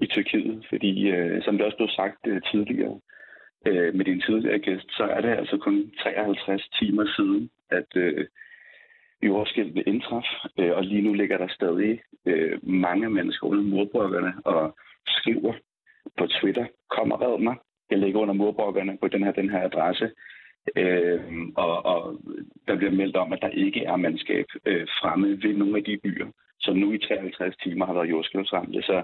i 0.00 0.06
Tyrkiet. 0.06 0.66
Fordi, 0.68 1.08
øh, 1.08 1.42
som 1.42 1.56
det 1.56 1.66
også 1.66 1.76
blev 1.76 1.88
sagt 1.88 2.26
øh, 2.26 2.42
tidligere 2.50 3.00
øh, 3.66 3.94
med 3.94 4.04
din 4.04 4.20
tidligere 4.20 4.58
gæst, 4.58 4.88
så 4.90 5.04
er 5.04 5.20
det 5.20 5.28
altså 5.28 5.56
kun 5.56 5.92
53 6.02 6.68
timer 6.68 7.06
siden, 7.16 7.50
at 7.70 7.90
øh, 7.96 8.26
jordskælvet 9.22 9.82
indtraf, 9.86 10.28
øh, 10.58 10.72
og 10.76 10.84
lige 10.84 11.02
nu 11.02 11.12
ligger 11.12 11.38
der 11.38 11.48
stadig 11.48 12.00
øh, 12.26 12.58
mange 12.68 13.10
mennesker 13.10 13.46
under 13.46 13.64
mordbrokkerne 13.64 14.32
og 14.44 14.76
skriver 15.06 15.52
på 16.18 16.26
Twitter, 16.26 16.66
kom 16.90 17.12
og 17.12 17.20
red 17.20 17.38
mig. 17.38 17.56
Jeg 17.90 17.98
ligger 17.98 18.20
under 18.20 18.34
mordbrokkerne 18.34 18.98
på 19.00 19.08
den 19.08 19.22
her, 19.22 19.32
den 19.32 19.50
her 19.50 19.62
adresse. 19.64 20.10
Øh, 20.76 21.20
og, 21.56 21.86
og 21.86 22.20
der 22.68 22.76
bliver 22.76 22.92
meldt 22.92 23.16
om, 23.16 23.32
at 23.32 23.42
der 23.42 23.48
ikke 23.48 23.84
er 23.84 23.96
mandskab 23.96 24.46
øh, 24.66 24.86
fremme 25.00 25.42
ved 25.42 25.54
nogle 25.54 25.76
af 25.76 25.84
de 25.84 25.98
byer, 26.02 26.26
som 26.60 26.76
nu 26.76 26.92
i 26.92 26.98
53 26.98 27.56
timer 27.56 27.86
har 27.86 27.94
været 27.94 28.10
jordskælvsramte. 28.10 28.82
Så 28.82 29.02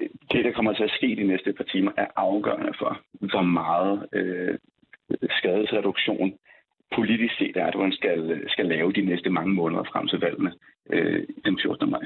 øh, 0.00 0.08
det, 0.32 0.44
der 0.44 0.52
kommer 0.52 0.72
til 0.72 0.84
at 0.84 0.96
ske 0.98 1.16
de 1.16 1.26
næste 1.26 1.52
par 1.52 1.64
timer, 1.64 1.92
er 1.96 2.06
afgørende 2.16 2.74
for, 2.78 3.00
hvor 3.12 3.42
meget 3.42 4.08
øh, 4.12 4.58
skadesreduktion 5.38 6.38
politisk 6.96 7.34
set 7.38 7.56
er, 7.56 7.66
at 7.66 7.78
man 7.78 7.92
skal, 7.92 8.42
skal 8.48 8.66
lave 8.66 8.92
de 8.92 9.02
næste 9.02 9.30
mange 9.30 9.54
måneder 9.54 9.84
frem 9.92 10.08
til 10.08 10.18
valgene 10.20 10.52
øh, 10.92 11.26
den 11.44 11.58
14. 11.62 11.90
maj. 11.90 12.04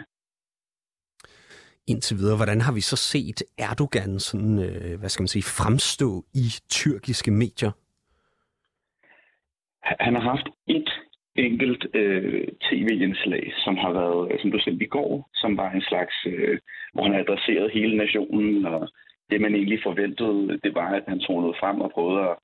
Indtil 1.87 2.17
videre, 2.17 2.37
hvordan 2.37 2.61
har 2.61 2.73
vi 2.73 2.81
så 2.81 2.97
set 2.97 3.43
Erdogan 3.59 4.19
sådan, 4.19 4.59
øh, 4.59 4.99
hvad 4.99 5.09
skal 5.09 5.23
man 5.23 5.28
sige, 5.28 5.43
fremstå 5.43 6.25
i 6.35 6.47
tyrkiske 6.71 7.31
medier? 7.31 7.71
Han 10.00 10.14
har 10.14 10.21
haft 10.21 10.49
et 10.66 10.90
enkelt 11.37 11.87
øh, 11.95 12.49
tv-indslag, 12.61 13.52
som 13.64 13.76
har 13.76 13.92
været, 13.92 14.33
øh, 14.33 14.40
som 14.40 14.50
du 14.50 14.59
selv 14.59 14.83
i 14.83 14.87
går, 14.87 15.30
som 15.35 15.57
var 15.57 15.71
en 15.71 15.83
slags, 15.83 16.14
øh, 16.26 16.59
hvor 16.92 17.02
han 17.02 17.14
adresserede 17.14 17.71
hele 17.71 17.97
nationen, 17.97 18.66
og 18.66 18.88
det 19.30 19.40
man 19.40 19.54
egentlig 19.54 19.80
forventede, 19.83 20.61
det 20.64 20.75
var, 20.75 20.88
at 20.88 21.04
han 21.09 21.21
tog 21.21 21.40
noget 21.40 21.57
frem 21.61 21.80
og 21.80 21.90
prøvede 21.90 22.21
at 22.30 22.37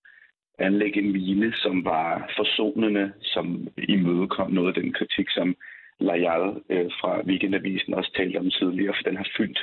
anlægge 0.58 1.02
en 1.02 1.12
mine, 1.12 1.52
som 1.54 1.84
var 1.84 2.32
forsonende, 2.36 3.12
som 3.22 3.68
imødekom 3.88 4.50
noget 4.50 4.68
af 4.76 4.82
den 4.82 4.92
kritik, 4.92 5.30
som 5.30 5.56
Lajal 6.00 6.46
øh, 6.70 6.90
fra 7.00 7.22
Weekendavisen 7.26 7.94
også 7.94 8.10
talte 8.16 8.36
om 8.36 8.50
tidligere, 8.50 8.94
for 8.96 9.02
den 9.10 9.16
har 9.16 9.28
fyldt 9.36 9.60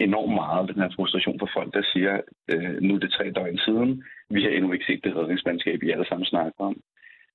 enormt 0.00 0.34
meget, 0.34 0.68
den 0.68 0.82
her 0.82 0.90
frustration 0.96 1.38
for 1.38 1.50
folk, 1.54 1.74
der 1.74 1.82
siger, 1.92 2.20
øh, 2.52 2.76
nu 2.80 2.94
er 2.94 2.98
det 2.98 3.12
tre 3.12 3.30
døgn 3.30 3.58
siden, 3.58 4.04
vi 4.30 4.42
har 4.42 4.50
endnu 4.50 4.72
ikke 4.72 4.84
set 4.84 5.04
det 5.04 5.16
redningsmandskab, 5.16 5.82
I 5.82 5.90
alle 5.90 6.06
sammen 6.08 6.26
snakker 6.26 6.52
om. 6.58 6.76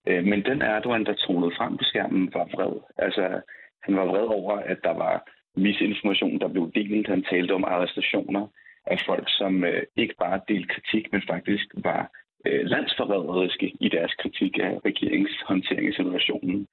Øh, 0.09 0.23
men 0.25 0.45
den 0.45 0.61
Erdogan, 0.61 1.05
der 1.05 1.13
tonede 1.13 1.55
frem 1.57 1.77
på 1.77 1.83
skærmen, 1.83 2.29
var 2.33 2.47
vred. 2.53 2.75
Altså, 2.97 3.41
han 3.83 3.95
var 3.95 4.05
vred 4.05 4.27
over, 4.39 4.55
at 4.57 4.79
der 4.83 4.93
var 4.93 5.29
misinformation, 5.55 6.39
der 6.39 6.47
blev 6.47 6.71
delt. 6.75 7.07
Han 7.07 7.23
talte 7.23 7.51
om 7.51 7.63
arrestationer 7.63 8.47
af 8.85 8.99
folk, 9.05 9.27
som 9.27 9.63
øh, 9.63 9.83
ikke 9.95 10.15
bare 10.19 10.41
delte 10.47 10.73
kritik, 10.73 11.11
men 11.11 11.21
faktisk 11.27 11.65
var 11.73 12.11
øh, 12.47 12.65
landsforræderiske 12.65 13.73
i 13.79 13.89
deres 13.89 14.13
kritik 14.13 14.57
af 14.57 14.79
regeringshåndtering 14.85 15.87
af 15.87 15.93
situationen. 15.93 16.67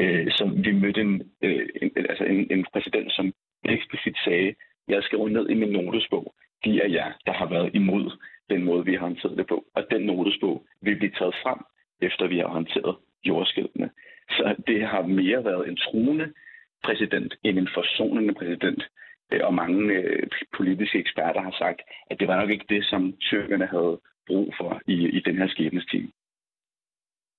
Øh, 0.00 0.30
så 0.30 0.44
vi 0.64 0.72
mødte 0.72 1.00
en, 1.00 1.22
øh, 1.42 1.68
en, 1.82 1.90
altså 1.96 2.24
en, 2.24 2.46
en 2.50 2.66
præsident, 2.72 3.12
som 3.12 3.32
eksplicit 3.64 4.16
sagde, 4.24 4.54
jeg 4.88 5.02
skriver 5.02 5.28
ned 5.28 5.48
i 5.50 5.54
min 5.54 5.72
notesbog, 5.72 6.34
de 6.64 6.82
af 6.82 6.88
jer, 6.90 7.12
der 7.26 7.32
har 7.32 7.48
været 7.48 7.74
imod 7.74 8.18
den 8.50 8.64
måde, 8.64 8.84
vi 8.84 8.92
har 8.92 9.00
håndteret 9.00 9.38
det 9.38 9.46
på. 9.46 9.64
Og 9.76 9.82
den 9.90 10.02
notesbog 10.02 10.66
vil 10.82 10.96
blive 10.96 11.12
taget 11.18 11.34
frem 11.42 11.58
efter 12.02 12.26
vi 12.28 12.38
har 12.38 12.48
håndteret 12.48 12.96
jordskælvene. 13.24 13.90
Så 14.28 14.54
det 14.66 14.80
har 14.86 15.02
mere 15.02 15.44
været 15.44 15.68
en 15.68 15.76
truende 15.76 16.32
præsident 16.84 17.34
end 17.44 17.58
en 17.58 17.68
forsonende 17.74 18.34
præsident. 18.34 18.82
Øh, 19.32 19.40
og 19.42 19.54
mange 19.54 19.92
øh, 19.92 20.26
politiske 20.56 20.98
eksperter 20.98 21.40
har 21.40 21.54
sagt, 21.58 21.80
at 22.10 22.16
det 22.20 22.28
var 22.28 22.40
nok 22.40 22.50
ikke 22.50 22.66
det, 22.68 22.84
som 22.84 23.14
tyrkerne 23.20 23.66
havde 23.66 24.00
brug 24.26 24.54
for 24.58 24.80
i, 24.86 24.96
i 25.16 25.20
den 25.20 25.36
her 25.38 25.48
skæbnestime. 25.48 26.08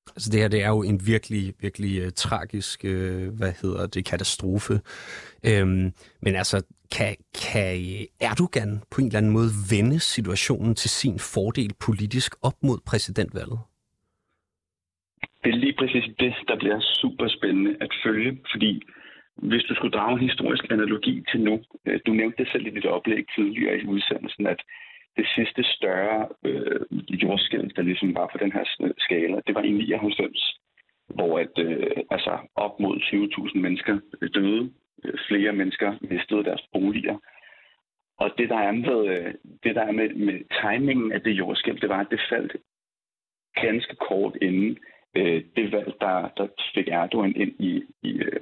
Altså 0.08 0.30
det 0.32 0.40
her, 0.40 0.48
det 0.48 0.64
er 0.64 0.70
jo 0.70 0.84
en 0.84 1.02
virkelig, 1.08 1.54
virkelig 1.60 2.06
uh, 2.06 2.10
tragisk, 2.16 2.82
uh, 2.84 3.38
hvad 3.38 3.54
hedder 3.62 3.88
det, 3.88 4.06
katastrofe. 4.06 4.74
Øhm, 5.46 5.94
men 6.22 6.36
altså, 6.36 6.64
kan, 6.92 7.16
kan 7.42 7.78
Erdogan 8.22 8.82
på 8.92 9.02
en 9.02 9.08
eller 9.08 9.18
anden 9.18 9.32
måde 9.32 9.50
vende 9.72 10.00
situationen 10.00 10.76
til 10.76 10.90
sin 10.90 11.20
fordel 11.20 11.74
politisk 11.80 12.36
op 12.42 12.54
mod 12.64 12.80
præsidentvalget? 12.86 13.60
Det 15.44 15.50
er 15.54 15.58
lige 15.58 15.74
præcis 15.74 16.06
det, 16.20 16.34
der 16.48 16.56
bliver 16.56 16.80
super 16.80 17.28
spændende 17.28 17.78
at 17.82 17.92
følge, 18.04 18.40
fordi 18.52 18.82
hvis 19.38 19.64
du 19.64 19.76
skulle 19.76 19.98
drage 19.98 20.14
en 20.14 20.30
historisk 20.30 20.72
analogi 20.72 21.24
til 21.32 21.42
nu, 21.42 21.64
øh, 21.86 22.00
du 22.06 22.12
nævnte 22.14 22.44
det 22.44 22.52
selv 22.52 22.68
i 22.68 22.70
dit 22.70 22.86
oplæg 22.86 23.26
tidligere 23.36 23.78
i 23.78 23.86
udsendelsen, 23.86 24.48
at 24.48 24.62
det 25.18 25.28
sidste 25.36 25.64
større 25.64 26.28
øh, 26.46 26.82
jordskæld, 27.24 27.70
der 27.76 27.82
ligesom 27.82 28.16
var 28.16 28.30
på 28.32 28.38
den 28.38 28.52
her 28.52 28.94
skala, 28.98 29.42
det 29.48 29.56
var 29.56 29.62
i 29.62 29.72
99, 29.72 30.58
hvor 31.08 31.40
at, 31.40 31.58
øh, 31.58 31.98
altså 32.12 32.38
op 32.56 32.80
mod 32.80 32.98
20.000 33.54 33.60
mennesker 33.60 34.00
øh, 34.22 34.30
døde, 34.34 34.72
øh, 35.04 35.14
flere 35.28 35.54
mennesker 35.54 35.94
mistede 36.02 36.44
deres 36.44 36.68
boliger. 36.74 37.18
Og 38.18 38.32
det, 38.38 38.50
der 38.50 38.58
er 38.58 38.72
med, 38.72 39.34
det, 39.64 39.76
der 39.76 39.82
er 39.82 39.92
med, 39.92 40.10
med 40.10 40.40
timingen 40.62 41.12
af 41.12 41.22
det 41.22 41.32
jordskælv, 41.32 41.80
det 41.80 41.90
var, 41.90 42.00
at 42.00 42.12
det 42.12 42.20
faldt 42.30 42.56
ganske 43.56 43.96
kort 43.96 44.38
inden 44.42 44.78
øh, 45.16 45.44
det 45.56 45.72
valg, 45.72 45.94
der, 46.02 46.30
der 46.38 46.48
fik 46.76 46.88
Erdogan 46.88 47.36
ind 47.36 47.54
i, 47.60 47.84
i, 48.02 48.12
øh, 48.12 48.42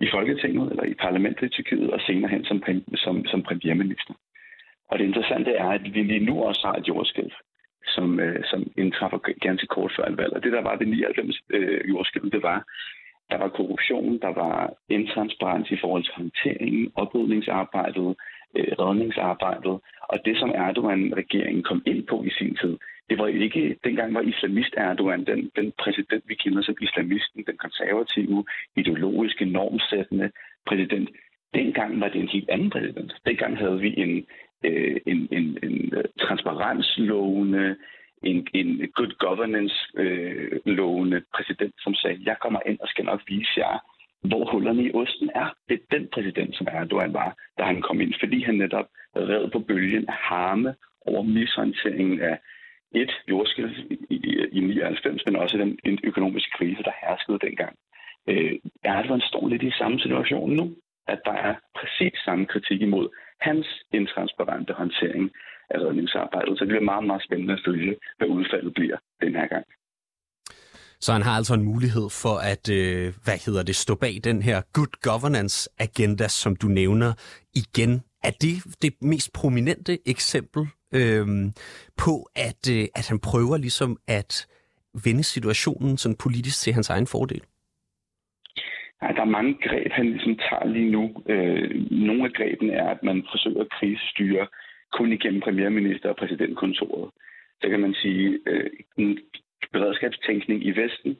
i 0.00 0.06
Folketinget 0.10 0.70
eller 0.70 0.84
i 0.84 0.94
parlamentet 0.94 1.46
i 1.46 1.48
Tyrkiet, 1.48 1.90
og 1.90 2.00
senere 2.00 2.30
hen 2.30 2.44
som, 2.44 2.62
som, 2.94 3.24
som 3.26 3.42
premierminister. 3.42 4.14
Og 4.90 4.98
det 4.98 5.04
interessante 5.04 5.50
er, 5.50 5.68
at 5.68 5.84
vi 5.94 6.02
lige 6.02 6.26
nu 6.26 6.42
også 6.42 6.66
har 6.66 6.74
et 6.74 6.88
jordskælv, 6.88 7.32
som, 7.86 8.20
øh, 8.20 8.44
som 8.44 8.60
indtræffer 8.76 9.18
ganske 9.40 9.66
kort 9.66 9.92
før 9.96 10.04
et 10.04 10.16
valg. 10.16 10.32
Og 10.32 10.42
det, 10.42 10.52
der 10.52 10.62
var 10.62 10.76
det 10.76 10.88
99 10.88 11.40
øh, 11.50 11.88
jordskælv, 11.88 12.30
det 12.30 12.42
var, 12.42 12.64
der 13.30 13.38
var 13.38 13.48
korruption, 13.48 14.18
der 14.18 14.32
var 14.42 14.72
intransparens 14.88 15.70
i 15.70 15.78
forhold 15.80 16.04
til 16.04 16.14
håndteringen, 16.16 16.92
oprydningsarbejdet, 16.94 18.16
øh, 18.56 18.72
redningsarbejdet. 18.82 19.76
Og 20.12 20.16
det, 20.24 20.38
som 20.38 20.50
Erdogan-regeringen 20.54 21.62
kom 21.62 21.82
ind 21.86 22.06
på 22.06 22.22
i 22.22 22.30
sin 22.30 22.56
tid, 22.62 22.78
det 23.10 23.18
var 23.18 23.26
ikke, 23.26 23.76
dengang 23.84 24.14
var 24.14 24.20
islamist 24.20 24.74
Erdogan 24.76 25.24
den, 25.24 25.50
den 25.56 25.72
præsident, 25.78 26.24
vi 26.26 26.34
kender 26.34 26.62
som 26.62 26.76
islamisten, 26.80 27.44
den 27.46 27.56
konservative, 27.56 28.44
ideologiske, 28.76 29.44
normsættende 29.44 30.30
præsident. 30.66 31.10
Dengang 31.54 32.00
var 32.00 32.08
det 32.08 32.20
en 32.20 32.28
helt 32.28 32.50
anden 32.50 32.70
præsident. 32.70 33.12
Dengang 33.26 33.58
havde 33.58 33.80
vi 33.80 33.94
en, 33.96 34.26
øh, 34.64 34.96
en, 35.06 35.28
en, 35.32 35.58
en 35.62 35.94
øh, 35.94 36.04
transparenslovende, 36.20 37.76
en, 38.22 38.46
en 38.54 38.88
good 38.96 39.12
governance-lovende 39.18 41.16
øh, 41.16 41.22
præsident, 41.34 41.74
som 41.78 41.94
sagde, 41.94 42.22
jeg 42.24 42.36
kommer 42.42 42.60
ind 42.66 42.78
og 42.80 42.88
skal 42.88 43.04
nok 43.04 43.20
vise 43.28 43.50
jer, 43.56 43.78
hvor 44.22 44.52
hullerne 44.52 44.84
i 44.84 44.92
osten 44.94 45.30
er. 45.34 45.54
Det 45.68 45.74
er 45.74 45.98
den 45.98 46.08
præsident, 46.12 46.56
som 46.56 46.66
Erdogan 46.70 47.12
var, 47.12 47.36
da 47.58 47.62
han 47.62 47.82
kom 47.82 48.00
ind, 48.00 48.14
fordi 48.20 48.42
han 48.42 48.54
netop 48.54 48.86
red 49.16 49.50
på 49.50 49.58
bølgen 49.58 50.08
af 50.08 50.14
harme 50.14 50.74
over 51.06 51.22
mishåndteringen 51.22 52.20
af 52.20 52.38
et 52.94 53.12
jordskæld 53.28 53.74
i, 53.90 53.96
i, 54.10 54.46
i 54.52 54.60
99, 54.60 55.26
men 55.26 55.36
også 55.36 55.58
den, 55.58 55.78
den 55.84 55.98
økonomiske 56.04 56.50
krise, 56.58 56.82
der 56.82 57.00
herskede 57.02 57.38
dengang. 57.38 57.76
Øh, 58.28 58.52
Erdogan 58.84 59.20
står 59.20 59.48
lidt 59.48 59.62
i 59.62 59.78
samme 59.78 60.00
situation 60.00 60.50
nu, 60.50 60.76
at 61.08 61.20
der 61.24 61.32
er 61.32 61.54
præcis 61.78 62.18
samme 62.24 62.46
kritik 62.46 62.80
imod 62.82 63.08
hans 63.40 63.66
intransparente 63.92 64.72
håndtering 64.72 65.30
af 65.70 65.78
redningsarbejdet. 65.78 66.58
Så 66.58 66.64
det 66.64 66.68
bliver 66.68 66.90
meget, 66.92 67.04
meget 67.04 67.22
spændende 67.22 67.52
at 67.54 67.62
følge, 67.66 67.96
hvad 68.18 68.28
udfaldet 68.28 68.74
bliver 68.74 68.96
den 69.22 69.34
her 69.34 69.46
gang. 69.46 69.66
Så 71.04 71.12
han 71.12 71.22
har 71.22 71.34
altså 71.36 71.54
en 71.54 71.68
mulighed 71.72 72.06
for 72.22 72.36
at, 72.52 72.64
øh, 72.78 73.06
hvad 73.24 73.38
hedder 73.46 73.62
det, 73.62 73.76
stå 73.76 73.94
bag 73.94 74.14
den 74.24 74.42
her 74.42 74.58
good 74.76 74.94
governance 75.08 75.58
agenda, 75.86 76.26
som 76.28 76.56
du 76.56 76.66
nævner 76.66 77.10
igen. 77.62 77.92
Er 78.28 78.34
det 78.44 78.54
det 78.82 78.92
mest 79.12 79.28
prominente 79.40 79.92
eksempel 80.14 80.62
øh, 80.98 81.26
på, 82.02 82.14
at, 82.48 82.62
øh, 82.76 82.84
at 82.98 83.06
han 83.10 83.18
prøver 83.30 83.56
ligesom 83.56 83.96
at 84.18 84.32
vende 85.04 85.24
situationen 85.34 85.96
sådan 85.96 86.22
politisk 86.24 86.56
til 86.60 86.72
hans 86.72 86.90
egen 86.90 87.06
fordel? 87.06 87.42
Nej, 89.02 89.12
der 89.12 89.20
er 89.20 89.36
mange 89.38 89.54
greb, 89.66 89.92
han 89.92 90.06
ligesom 90.06 90.36
tager 90.46 90.66
lige 90.76 90.90
nu. 90.90 91.04
Øh, 91.32 91.70
nogle 92.08 92.24
af 92.24 92.32
grebene 92.32 92.72
er, 92.72 92.88
at 92.94 93.02
man 93.02 93.18
forsøger 93.32 93.60
at 93.60 93.70
krisestyre 93.78 94.46
kun 94.98 95.12
igennem 95.12 95.40
premierminister 95.40 96.08
og 96.08 96.16
præsidentkontoret. 96.16 97.10
Så 97.60 97.68
kan 97.68 97.80
man 97.80 97.94
sige, 97.94 98.38
øh, 98.46 98.70
beredskabstænkning 99.72 100.66
i 100.66 100.70
Vesten, 100.70 101.16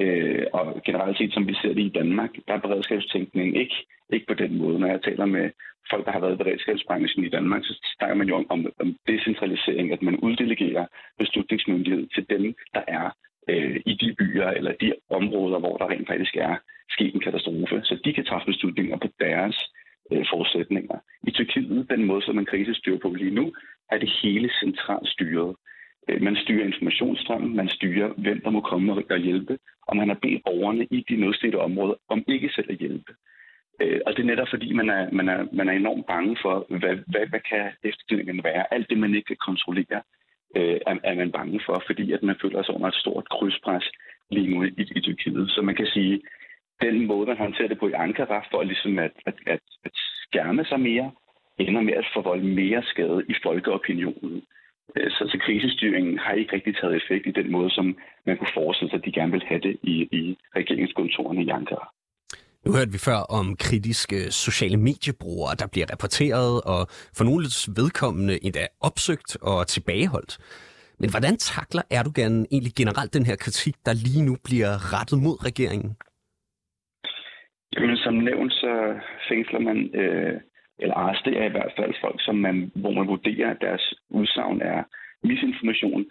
øh, 0.00 0.46
og 0.52 0.82
generelt 0.86 1.18
set, 1.18 1.32
som 1.32 1.48
vi 1.48 1.54
ser 1.54 1.74
det 1.74 1.82
i 1.82 1.96
Danmark, 2.00 2.30
der 2.48 2.54
er 2.54 2.66
beredskabstænkning 2.66 3.56
ikke, 3.56 3.76
ikke 4.12 4.26
på 4.26 4.34
den 4.34 4.58
måde. 4.58 4.78
Når 4.78 4.86
jeg 4.86 5.02
taler 5.02 5.26
med 5.26 5.50
folk, 5.90 6.06
der 6.06 6.12
har 6.12 6.20
været 6.20 6.34
i 6.34 6.42
beredskabsbranchen 6.42 7.24
i 7.24 7.28
Danmark, 7.28 7.64
så 7.64 7.74
snakker 7.96 8.16
man 8.16 8.28
jo 8.28 8.36
om, 8.36 8.66
om, 8.80 8.96
decentralisering, 9.06 9.92
at 9.92 10.02
man 10.02 10.16
uddelegerer 10.16 10.86
beslutningsmyndighed 11.18 12.06
til 12.14 12.26
dem, 12.30 12.54
der 12.74 12.82
er 12.88 13.10
øh, 13.48 13.80
i 13.86 13.94
de 13.94 14.14
byer 14.18 14.48
eller 14.48 14.72
de 14.72 14.92
områder, 15.10 15.58
hvor 15.58 15.76
der 15.76 15.90
rent 15.90 16.08
faktisk 16.08 16.36
er 16.36 16.56
sket 16.90 17.14
en 17.14 17.20
katastrofe, 17.20 17.80
så 17.82 17.98
de 18.04 18.12
kan 18.12 18.24
træffe 18.24 18.46
beslutninger 18.46 18.96
på 18.96 19.08
deres 19.20 19.56
øh, 20.12 20.24
forudsætninger. 20.30 20.98
I 21.28 21.30
Tyrkiet, 21.30 21.90
den 21.90 22.04
måde, 22.04 22.22
som 22.22 22.34
man 22.34 22.44
krisestyrer 22.44 22.98
på 22.98 23.08
lige 23.08 23.34
nu, 23.34 23.52
er 23.90 23.98
det 23.98 24.10
hele 24.22 24.50
centralt 24.60 25.08
styret. 25.08 25.56
Øh, 26.08 26.22
man 26.22 26.36
styrer 26.36 26.66
informationsstrømmen, 26.66 27.56
man 27.56 27.68
styrer, 27.68 28.08
hvem 28.16 28.40
der 28.40 28.50
må 28.50 28.60
komme 28.60 28.92
og 28.92 29.18
hjælpe, 29.18 29.58
og 29.88 29.96
man 29.96 30.08
har 30.08 30.18
bedt 30.22 30.44
borgerne 30.44 30.86
i 30.90 31.04
de 31.08 31.16
nødstedte 31.16 31.60
områder 31.60 31.94
om 32.08 32.24
ikke 32.28 32.50
selv 32.54 32.70
at 32.70 32.78
hjælpe. 32.78 33.12
Øh, 33.80 34.00
og 34.06 34.12
det 34.12 34.22
er 34.22 34.26
netop 34.26 34.48
fordi, 34.50 34.72
man 34.72 34.88
er, 34.90 35.10
man 35.12 35.28
er, 35.28 35.46
man 35.52 35.68
er 35.68 35.72
enormt 35.72 36.06
bange 36.06 36.36
for, 36.42 36.66
hvad, 36.68 36.96
hvad, 37.06 37.26
hvad 37.26 37.40
kan 37.50 37.70
efterfølgende 37.82 38.44
være. 38.44 38.74
Alt 38.74 38.90
det, 38.90 38.98
man 38.98 39.14
ikke 39.14 39.26
kan 39.26 39.46
kontrollere, 39.46 40.02
øh, 40.56 40.78
er, 40.86 40.96
er 41.04 41.14
man 41.14 41.32
bange 41.32 41.60
for, 41.66 41.82
fordi 41.86 42.12
at 42.12 42.22
man 42.22 42.36
føler 42.42 42.62
sig 42.62 42.74
under 42.74 42.88
et 42.88 42.94
stort 42.94 43.28
krydspres 43.28 43.90
lige 44.30 44.50
nu 44.50 44.62
i, 44.62 44.70
i 44.96 45.00
Tyrkiet. 45.00 45.50
Så 45.50 45.62
man 45.62 45.74
kan 45.74 45.86
sige, 45.86 46.22
den 46.80 47.06
måde, 47.06 47.26
man 47.26 47.36
håndterer 47.36 47.68
det 47.68 47.78
på 47.78 47.88
i 47.88 47.92
Ankara, 47.92 48.46
for 48.50 48.62
ligesom 48.62 48.98
at, 48.98 49.12
at, 49.26 49.34
at, 49.46 49.60
at 49.84 49.92
skærme 49.94 50.64
sig 50.64 50.80
mere, 50.80 51.10
ender 51.58 51.80
med 51.80 51.92
at 51.92 52.06
forvolde 52.14 52.46
mere 52.46 52.82
skade 52.82 53.24
i 53.28 53.34
folkeopinionen. 53.42 54.42
Øh, 54.96 55.10
så, 55.10 55.22
så 55.32 55.36
krisestyringen 55.46 56.18
har 56.18 56.32
ikke 56.32 56.52
rigtig 56.56 56.74
taget 56.76 56.96
effekt 56.96 57.26
i 57.26 57.38
den 57.40 57.52
måde, 57.52 57.70
som 57.70 57.86
man 58.26 58.36
kunne 58.36 58.56
forestille 58.60 58.90
sig, 58.90 58.98
at 58.98 59.04
de 59.04 59.12
gerne 59.12 59.32
vil 59.32 59.44
have 59.50 59.60
det 59.60 59.76
i, 59.82 59.94
i 60.20 60.38
regeringskontorerne 60.56 61.42
i 61.44 61.48
Ankara. 61.48 61.86
Nu 62.64 62.72
hørte 62.76 62.92
vi 62.92 62.98
før 63.08 63.20
om 63.38 63.56
kritiske 63.56 64.18
sociale 64.44 64.76
mediebrugere, 64.76 65.54
der 65.60 65.68
bliver 65.72 65.86
rapporteret 65.92 66.54
og 66.72 66.80
for 67.16 67.24
nogle 67.24 67.44
vedkommende 67.80 68.34
endda 68.44 68.64
opsøgt 68.88 69.30
og 69.42 69.66
tilbageholdt. 69.66 70.32
Men 71.00 71.10
hvordan 71.10 71.36
takler 71.36 71.82
Erdogan 71.90 72.46
egentlig 72.52 72.74
generelt 72.80 73.14
den 73.14 73.26
her 73.26 73.36
kritik, 73.36 73.74
der 73.86 73.92
lige 74.06 74.22
nu 74.28 74.34
bliver 74.44 74.72
rettet 74.94 75.18
mod 75.26 75.36
regeringen? 75.48 75.92
Jamen, 77.74 77.96
som 77.96 78.14
nævnt, 78.14 78.52
så 78.52 78.72
fængsler 79.28 79.60
man, 79.68 79.78
øh, 80.00 80.40
eller 80.78 80.94
arresterer 80.94 81.44
i 81.46 81.54
hvert 81.54 81.72
fald 81.76 81.94
folk, 82.00 82.24
som 82.24 82.36
man, 82.36 82.72
hvor 82.74 82.90
man 82.90 83.08
vurderer, 83.08 83.50
at 83.50 83.60
deres 83.60 83.94
udsagn 84.10 84.60
er 84.62 84.82
misinformation. 85.22 86.06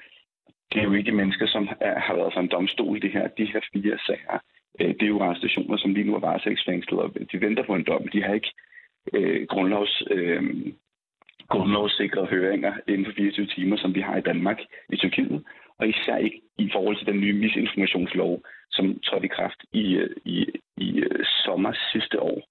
Det 0.73 0.79
er 0.79 0.83
jo 0.83 0.93
ikke 0.93 1.11
mennesker, 1.11 1.47
som 1.47 1.69
er, 1.81 1.99
har 1.99 2.15
været 2.15 2.33
for 2.33 2.39
en 2.39 2.47
domstol, 2.55 3.01
det 3.01 3.11
her. 3.11 3.27
De 3.27 3.45
her 3.45 3.61
fire 3.73 3.97
sager 4.07 4.39
Øh, 4.79 4.87
det 4.87 5.01
er 5.01 5.07
jo 5.07 5.21
arrestationer, 5.21 5.77
som 5.77 5.93
lige 5.93 6.07
nu 6.07 6.15
er 6.15 6.19
varetægtsfængslet, 6.19 6.99
og 6.99 7.13
de 7.31 7.41
venter 7.41 7.63
på 7.63 7.75
en 7.75 7.83
dom. 7.83 8.07
De 8.07 8.23
har 8.23 8.33
ikke 8.33 8.53
øh, 9.13 9.47
grundlovs, 9.47 10.03
øh, 10.11 10.43
grundlovssikrede 11.49 12.25
høringer 12.25 12.73
inden 12.87 13.05
for 13.05 13.13
24 13.17 13.45
timer, 13.45 13.77
som 13.77 13.95
vi 13.95 14.01
har 14.01 14.17
i 14.17 14.21
Danmark 14.21 14.59
i 14.89 14.95
Tyrkiet, 14.97 15.43
og 15.79 15.87
især 15.87 16.17
ikke 16.17 16.41
i 16.57 16.69
forhold 16.73 16.97
til 16.97 17.07
den 17.07 17.19
nye 17.19 17.33
misinformationslov, 17.33 18.43
som 18.71 18.99
trådte 18.99 19.25
i 19.25 19.35
kraft 19.37 19.63
i, 19.73 19.95
øh, 19.95 20.15
i, 20.25 20.45
i 20.77 20.99
øh, 20.99 21.25
sommer 21.45 21.73
sidste 21.91 22.21
år. 22.21 22.41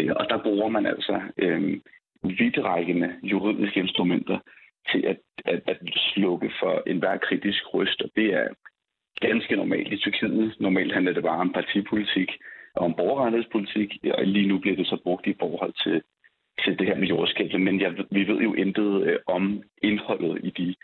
Øh, 0.00 0.10
og 0.16 0.26
der 0.30 0.42
bruger 0.42 0.68
man 0.68 0.86
altså 0.86 1.20
øh, 1.38 1.80
vidtrækkende 2.22 3.14
juridiske 3.22 3.80
instrumenter 3.80 4.38
til 4.92 5.04
at, 5.06 5.18
at, 5.44 5.62
at 5.66 5.78
slukke 6.14 6.50
for 6.60 6.82
enhver 6.86 7.16
kritisk 7.16 7.74
røst, 7.74 8.02
og 8.02 8.10
det 8.16 8.34
er 8.34 8.48
ganske 9.20 9.56
normalt 9.56 9.92
i 9.92 9.96
Tyrkiet. 9.96 10.54
Normalt 10.60 10.94
handler 10.94 11.12
det 11.12 11.22
bare 11.22 11.40
om 11.40 11.52
partipolitik 11.52 12.30
og 12.74 12.84
om 12.84 12.94
borgerrettighedspolitik, 12.94 13.98
og 14.14 14.26
lige 14.26 14.48
nu 14.48 14.58
bliver 14.58 14.76
det 14.76 14.86
så 14.86 14.96
brugt 15.02 15.26
i 15.26 15.34
forhold 15.40 15.72
til, 15.84 16.02
til 16.64 16.78
det 16.78 16.86
her 16.86 16.98
med 16.98 17.08
jordskælvet. 17.08 17.60
Men 17.60 17.80
jeg, 17.80 17.92
vi 18.10 18.26
ved 18.28 18.40
jo 18.40 18.54
intet 18.54 19.02
øh, 19.06 19.18
om 19.26 19.62
indholdet 19.82 20.40
i 20.44 20.50
de, 20.50 20.74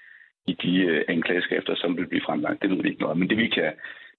i 0.47 0.53
de 0.63 0.77
øh, 0.79 1.05
anklageskrifter, 1.09 1.75
som 1.75 1.97
vil 1.97 2.07
blive 2.07 2.27
fremlagt. 2.27 2.63
Det 2.63 2.71
ved 2.71 2.83
vi 2.83 2.89
ikke 2.89 3.01
noget 3.01 3.19
Men 3.19 3.31
det 3.31 3.39
vi 3.39 3.49
kan, 3.49 3.73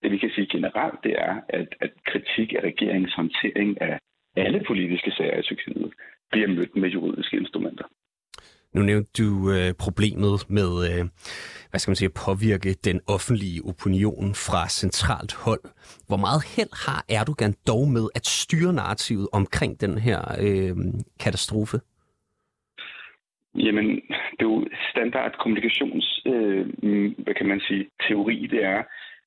det 0.03 0.11
vi 0.11 0.17
kan 0.17 0.31
sige 0.35 0.47
generelt, 0.47 0.99
det 1.03 1.13
er, 1.17 1.41
at, 1.49 1.75
at 1.81 1.91
kritik 2.05 2.53
af 2.53 2.61
regeringens 2.63 3.13
håndtering 3.13 3.81
af 3.81 3.99
alle 4.45 4.61
politiske 4.67 5.11
sager 5.11 5.39
i 5.39 5.43
Tyrkiet 5.43 5.93
bliver 6.31 6.47
mødt 6.47 6.75
med 6.75 6.89
juridiske 6.89 7.37
instrumenter. 7.37 7.85
Nu 8.75 8.81
nævnte 8.81 9.11
du 9.23 9.51
øh, 9.51 9.73
problemet 9.85 10.49
med, 10.49 10.71
øh, 10.89 11.03
hvad 11.69 11.79
skal 11.79 11.91
man 11.91 11.95
sige, 11.95 12.11
at 12.13 12.19
påvirke 12.25 12.71
den 12.73 13.01
offentlige 13.15 13.61
opinion 13.71 14.27
fra 14.47 14.61
centralt 14.81 15.33
hold. 15.45 15.63
Hvor 16.07 16.17
meget 16.25 16.41
held 16.55 16.73
har 16.87 16.99
Erdogan 17.17 17.53
dog 17.67 17.87
med 17.87 18.05
at 18.15 18.25
styre 18.25 18.73
narrativet 18.73 19.27
omkring 19.33 19.81
den 19.81 19.97
her 19.97 20.19
øh, 20.45 20.75
katastrofe? 21.23 21.77
Jamen, 23.55 23.87
det 24.35 24.43
er 24.45 24.51
jo 24.55 24.67
standard 24.91 25.33
kommunikations, 25.43 26.21
øh, 26.25 26.65
hvad 27.23 27.33
kan 27.33 27.47
man 27.47 27.59
sige, 27.67 27.89
teori, 28.07 28.47
det 28.51 28.63
er, 28.63 28.83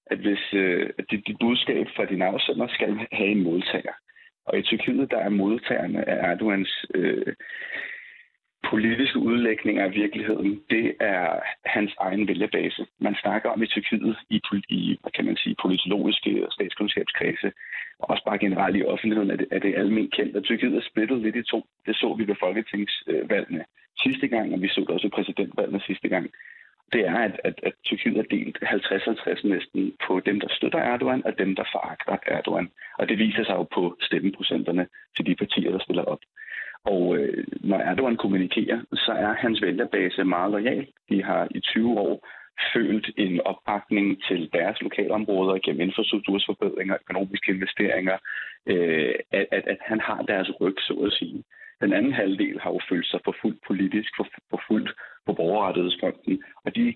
at 0.06 0.18
hvis 0.18 0.44
øh, 0.52 0.90
dit, 1.10 1.26
dit 1.26 1.36
budskab 1.40 1.86
fra 1.96 2.04
din 2.04 2.22
afsender 2.22 2.66
skal 2.68 2.90
have 3.12 3.30
en 3.30 3.42
modtager. 3.42 3.94
Og 4.46 4.58
i 4.58 4.62
Tyrkiet, 4.62 5.10
der 5.10 5.18
er 5.18 5.28
modtagerne 5.28 6.08
af 6.08 6.30
Erdogans 6.30 6.86
øh, 6.94 7.34
politiske 8.70 9.18
udlægninger 9.18 9.84
af 9.84 9.94
virkeligheden, 9.94 10.62
det 10.70 10.94
er 11.00 11.40
hans 11.64 11.92
egen 12.00 12.28
vælgerbase. 12.28 12.86
Man 13.00 13.14
snakker 13.22 13.50
om 13.50 13.62
i 13.62 13.66
Tyrkiet 13.66 14.16
i, 14.30 14.40
i 14.68 14.98
hvad 15.02 15.12
kan 15.12 15.24
man 15.24 15.36
sige, 15.36 15.56
politologiske 15.62 16.46
og 16.46 16.52
statskundskabskredse, 16.52 17.52
og 17.98 18.10
også 18.10 18.24
bare 18.24 18.38
generelt 18.38 18.76
i 18.76 18.84
offentligheden 18.84 19.30
er 19.30 19.36
det, 19.36 19.48
er 19.50 19.58
det 19.58 19.74
almindeligt 19.74 20.14
kendt, 20.14 20.36
at 20.36 20.44
Tyrkiet 20.44 20.76
er 20.76 20.88
splittet 20.90 21.18
lidt 21.22 21.36
i 21.36 21.42
to. 21.42 21.66
Det 21.86 21.96
så 21.96 22.14
vi 22.18 22.28
ved 22.28 22.36
folketingsvalgene 22.40 23.64
sidste 24.02 24.28
gang, 24.28 24.54
og 24.54 24.62
vi 24.62 24.68
så 24.68 24.80
det 24.80 24.90
også 24.90 25.06
ved 25.06 25.16
præsidentvalgene 25.16 25.80
sidste 25.86 26.08
gang. 26.08 26.30
Det 26.92 27.06
er, 27.06 27.18
at, 27.18 27.40
at, 27.44 27.60
at 27.62 27.72
Tyrkiet 27.84 28.16
er 28.16 28.22
delt 28.22 28.58
50-50 28.62 29.48
næsten 29.48 29.92
på 30.06 30.20
dem, 30.20 30.40
der 30.40 30.48
støtter 30.50 30.78
Erdogan, 30.78 31.22
og 31.26 31.38
dem, 31.38 31.56
der 31.56 31.64
foragter 31.72 32.16
Erdogan. 32.36 32.70
Og 32.98 33.08
det 33.08 33.18
viser 33.18 33.44
sig 33.44 33.54
jo 33.54 33.62
på 33.62 33.96
stemmeprocenterne 34.00 34.86
til 35.16 35.26
de 35.26 35.34
partier, 35.34 35.70
der 35.70 35.78
stiller 35.78 36.02
op. 36.02 36.18
Og 36.84 37.16
øh, 37.18 37.44
når 37.60 37.78
Erdogan 37.78 38.16
kommunikerer, 38.16 38.80
så 38.92 39.12
er 39.12 39.32
hans 39.32 39.62
vælgerbase 39.62 40.24
meget 40.24 40.50
lojal. 40.50 40.86
De 41.10 41.22
har 41.22 41.48
i 41.50 41.60
20 41.60 42.00
år 42.00 42.28
følt 42.74 43.10
en 43.16 43.40
opbakning 43.40 44.22
til 44.28 44.50
deres 44.52 44.80
lokalområder 44.80 45.58
gennem 45.64 45.80
infrastruktursforbedringer, 45.80 46.96
økonomiske 47.02 47.52
investeringer, 47.52 48.16
øh, 48.66 49.14
at, 49.32 49.46
at, 49.50 49.64
at 49.66 49.78
han 49.80 50.00
har 50.00 50.22
deres 50.22 50.50
ryg, 50.60 50.76
så 50.78 50.94
at 51.06 51.12
sige. 51.12 51.44
Den 51.82 51.92
anden 51.92 52.12
halvdel 52.12 52.60
har 52.60 52.70
jo 52.70 52.80
følt 52.88 53.06
sig 53.06 53.20
forfulgt 53.24 53.60
politisk, 53.66 54.10
forfulgt 54.50 54.90
på 55.26 55.32
borgerrettighedsfronten, 55.32 56.42
og 56.64 56.76
de 56.76 56.94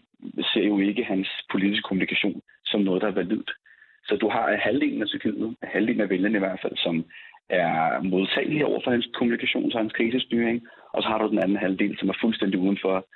ser 0.53 0.66
jo 0.66 0.79
ikke 0.79 1.05
hans 1.05 1.29
politiske 1.53 1.83
kommunikation 1.83 2.40
som 2.64 2.81
noget, 2.81 3.03
der 3.03 3.09
er 3.09 3.20
validt. 3.22 3.51
Så 4.09 4.16
du 4.16 4.29
har 4.29 4.57
halvdelen 4.57 5.03
af 5.03 5.09
Tyrkiet, 5.09 5.57
halvdelen 5.62 6.01
af 6.01 6.11
vælgerne 6.11 6.37
i 6.37 6.44
hvert 6.44 6.61
fald, 6.62 6.77
som 6.77 7.05
er 7.49 8.03
modtagelige 8.03 8.66
over 8.66 8.81
for 8.85 8.90
hans 8.90 9.09
kommunikation 9.14 9.72
og 9.72 9.79
hans 9.79 9.92
krisestyring, 9.92 10.66
og 10.94 11.03
så 11.03 11.09
har 11.09 11.18
du 11.18 11.29
den 11.29 11.38
anden 11.38 11.57
halvdel, 11.57 11.99
som 11.99 12.09
er 12.09 12.18
fuldstændig 12.20 12.59
udenfor 12.59 13.07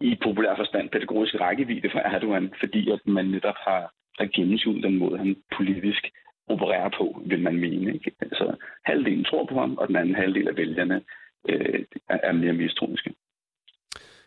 i 0.00 0.18
populær 0.22 0.56
forstand 0.56 0.90
pædagogisk 0.90 1.34
rækkevidde 1.40 1.90
for 1.90 1.98
Erdogan, 1.98 2.52
fordi 2.60 2.90
at 2.90 3.00
man 3.06 3.26
netop 3.26 3.58
har, 3.66 3.92
har 4.18 4.26
gennemskudt 4.36 4.82
den 4.82 4.98
måde, 4.98 5.18
han 5.18 5.36
politisk 5.56 6.10
opererer 6.48 6.90
på, 6.98 7.22
vil 7.26 7.42
man 7.42 7.56
mene. 7.56 7.94
Ikke? 7.94 8.12
Altså, 8.20 8.56
halvdelen 8.84 9.24
tror 9.24 9.46
på 9.46 9.54
ham, 9.60 9.74
og 9.78 9.88
den 9.88 9.96
anden 9.96 10.14
halvdel 10.14 10.48
af 10.48 10.56
vælgerne 10.56 11.02
øh, 11.48 11.84
er 12.08 12.32
mere 12.32 12.52
mistroiske. 12.52 13.14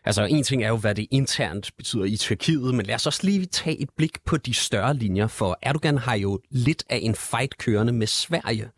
Altså, 0.06 0.24
en 0.26 0.44
ting 0.44 0.64
er 0.64 0.68
jo, 0.68 0.78
hvad 0.78 0.96
det 0.96 1.08
internt 1.12 1.72
betyder 1.78 2.06
i 2.06 2.16
Tyrkiet, 2.16 2.76
men 2.76 2.86
lad 2.86 2.96
os 2.96 3.08
også 3.08 3.22
lige 3.24 3.46
tage 3.46 3.82
et 3.82 3.90
blik 3.98 4.16
på 4.26 4.38
de 4.38 4.54
større 4.54 4.94
linjer, 4.94 5.28
for 5.28 5.58
Erdogan 5.62 5.98
har 5.98 6.16
jo 6.16 6.40
lidt 6.52 6.84
af 6.90 7.00
en 7.02 7.16
fight 7.16 7.58
kørende 7.58 7.94
med 7.94 8.08
Sverige, 8.08 8.70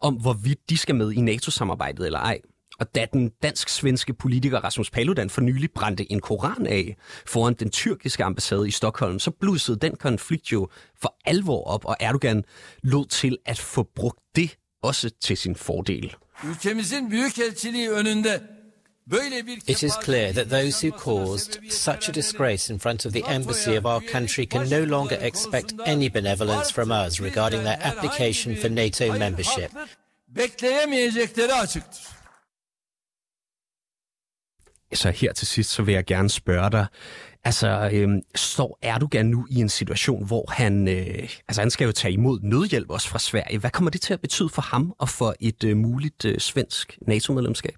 om 0.00 0.14
hvorvidt 0.14 0.70
de 0.70 0.76
skal 0.78 0.94
med 0.94 1.12
i 1.12 1.20
NATO-samarbejdet 1.20 2.06
eller 2.06 2.18
ej. 2.18 2.38
Og 2.80 2.94
da 2.94 3.06
den 3.12 3.30
dansk-svenske 3.42 4.14
politiker 4.14 4.58
Rasmus 4.58 4.90
Paludan 4.90 5.30
for 5.30 5.40
nylig 5.40 5.70
brændte 5.70 6.12
en 6.12 6.20
koran 6.20 6.66
af 6.66 6.96
foran 7.26 7.54
den 7.54 7.70
tyrkiske 7.70 8.24
ambassade 8.24 8.68
i 8.68 8.70
Stockholm, 8.70 9.18
så 9.18 9.30
blussede 9.30 9.78
den 9.78 9.96
konflikt 9.96 10.52
jo 10.52 10.68
for 11.02 11.14
alvor 11.24 11.64
op, 11.64 11.84
og 11.84 11.96
Erdogan 12.00 12.44
lod 12.82 13.06
til 13.06 13.38
at 13.46 13.58
få 13.58 13.82
brugt 13.96 14.18
det 14.36 14.56
også 14.82 15.10
til 15.20 15.36
sin 15.36 15.56
fordel. 15.56 16.14
Ülkemizin 16.44 17.10
büyükelçiliği 17.10 17.90
önünde 17.90 18.40
It 19.66 19.82
is 19.82 19.92
clear 20.04 20.32
that 20.32 20.50
those 20.50 20.82
who 20.82 20.92
caused 20.92 21.58
such 21.70 22.08
a 22.08 22.12
disgrace 22.12 22.72
in 22.72 22.78
front 22.78 23.06
of 23.06 23.12
the 23.12 23.24
embassy 23.34 23.76
of 23.76 23.84
our 23.84 24.00
country 24.00 24.46
can 24.46 24.68
no 24.70 24.84
longer 24.84 25.18
expect 25.20 25.74
any 25.86 26.08
benevolence 26.08 26.70
from 26.70 26.90
us 26.92 27.20
regarding 27.20 27.64
their 27.64 27.78
application 27.82 28.54
for 28.56 28.68
NATO 28.68 29.18
membership. 29.18 29.70
Bekleyemeyecekleri 30.28 31.52
açıktır. 31.52 32.19
Så 34.92 35.08
her 35.22 35.32
til 35.32 35.46
sidst, 35.46 35.70
så 35.70 35.84
vil 35.84 35.94
jeg 35.94 36.04
gerne 36.06 36.28
spørge 36.28 36.70
dig, 36.70 36.86
altså 37.44 37.68
øhm, 37.94 38.20
står 38.34 38.78
Erdogan 38.82 39.26
nu 39.26 39.40
i 39.56 39.56
en 39.60 39.68
situation, 39.68 40.22
hvor 40.30 40.44
han, 40.60 40.74
øh, 40.96 41.22
altså 41.48 41.60
han 41.64 41.70
skal 41.70 41.84
jo 41.84 41.92
tage 41.92 42.14
imod 42.14 42.36
nødhjælp 42.52 42.90
også 42.90 43.08
fra 43.12 43.24
Sverige. 43.28 43.60
Hvad 43.60 43.70
kommer 43.70 43.90
det 43.90 44.00
til 44.00 44.14
at 44.14 44.20
betyde 44.20 44.50
for 44.56 44.64
ham 44.72 44.84
og 45.02 45.08
for 45.18 45.30
et 45.48 45.60
øh, 45.68 45.76
muligt 45.76 46.22
øh, 46.30 46.36
svensk 46.50 46.86
NATO-medlemskab? 47.12 47.76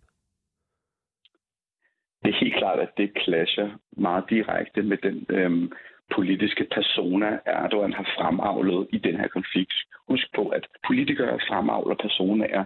Det 2.22 2.30
er 2.34 2.38
helt 2.44 2.56
klart, 2.60 2.78
at 2.86 2.92
det 2.96 3.10
clasher 3.24 3.68
meget 3.96 4.24
direkte 4.30 4.82
med 4.82 4.98
den 5.06 5.18
øhm, 5.38 5.72
politiske 6.16 6.64
persona, 6.76 7.28
Erdogan 7.46 7.92
har 7.92 8.06
fremavlet 8.16 8.88
i 8.92 8.98
den 8.98 9.16
her 9.20 9.28
konflikt. 9.28 9.78
Husk 10.08 10.26
på, 10.36 10.48
at 10.48 10.64
politikere 10.86 11.38
fremavler 11.48 11.96
personaer 12.06 12.64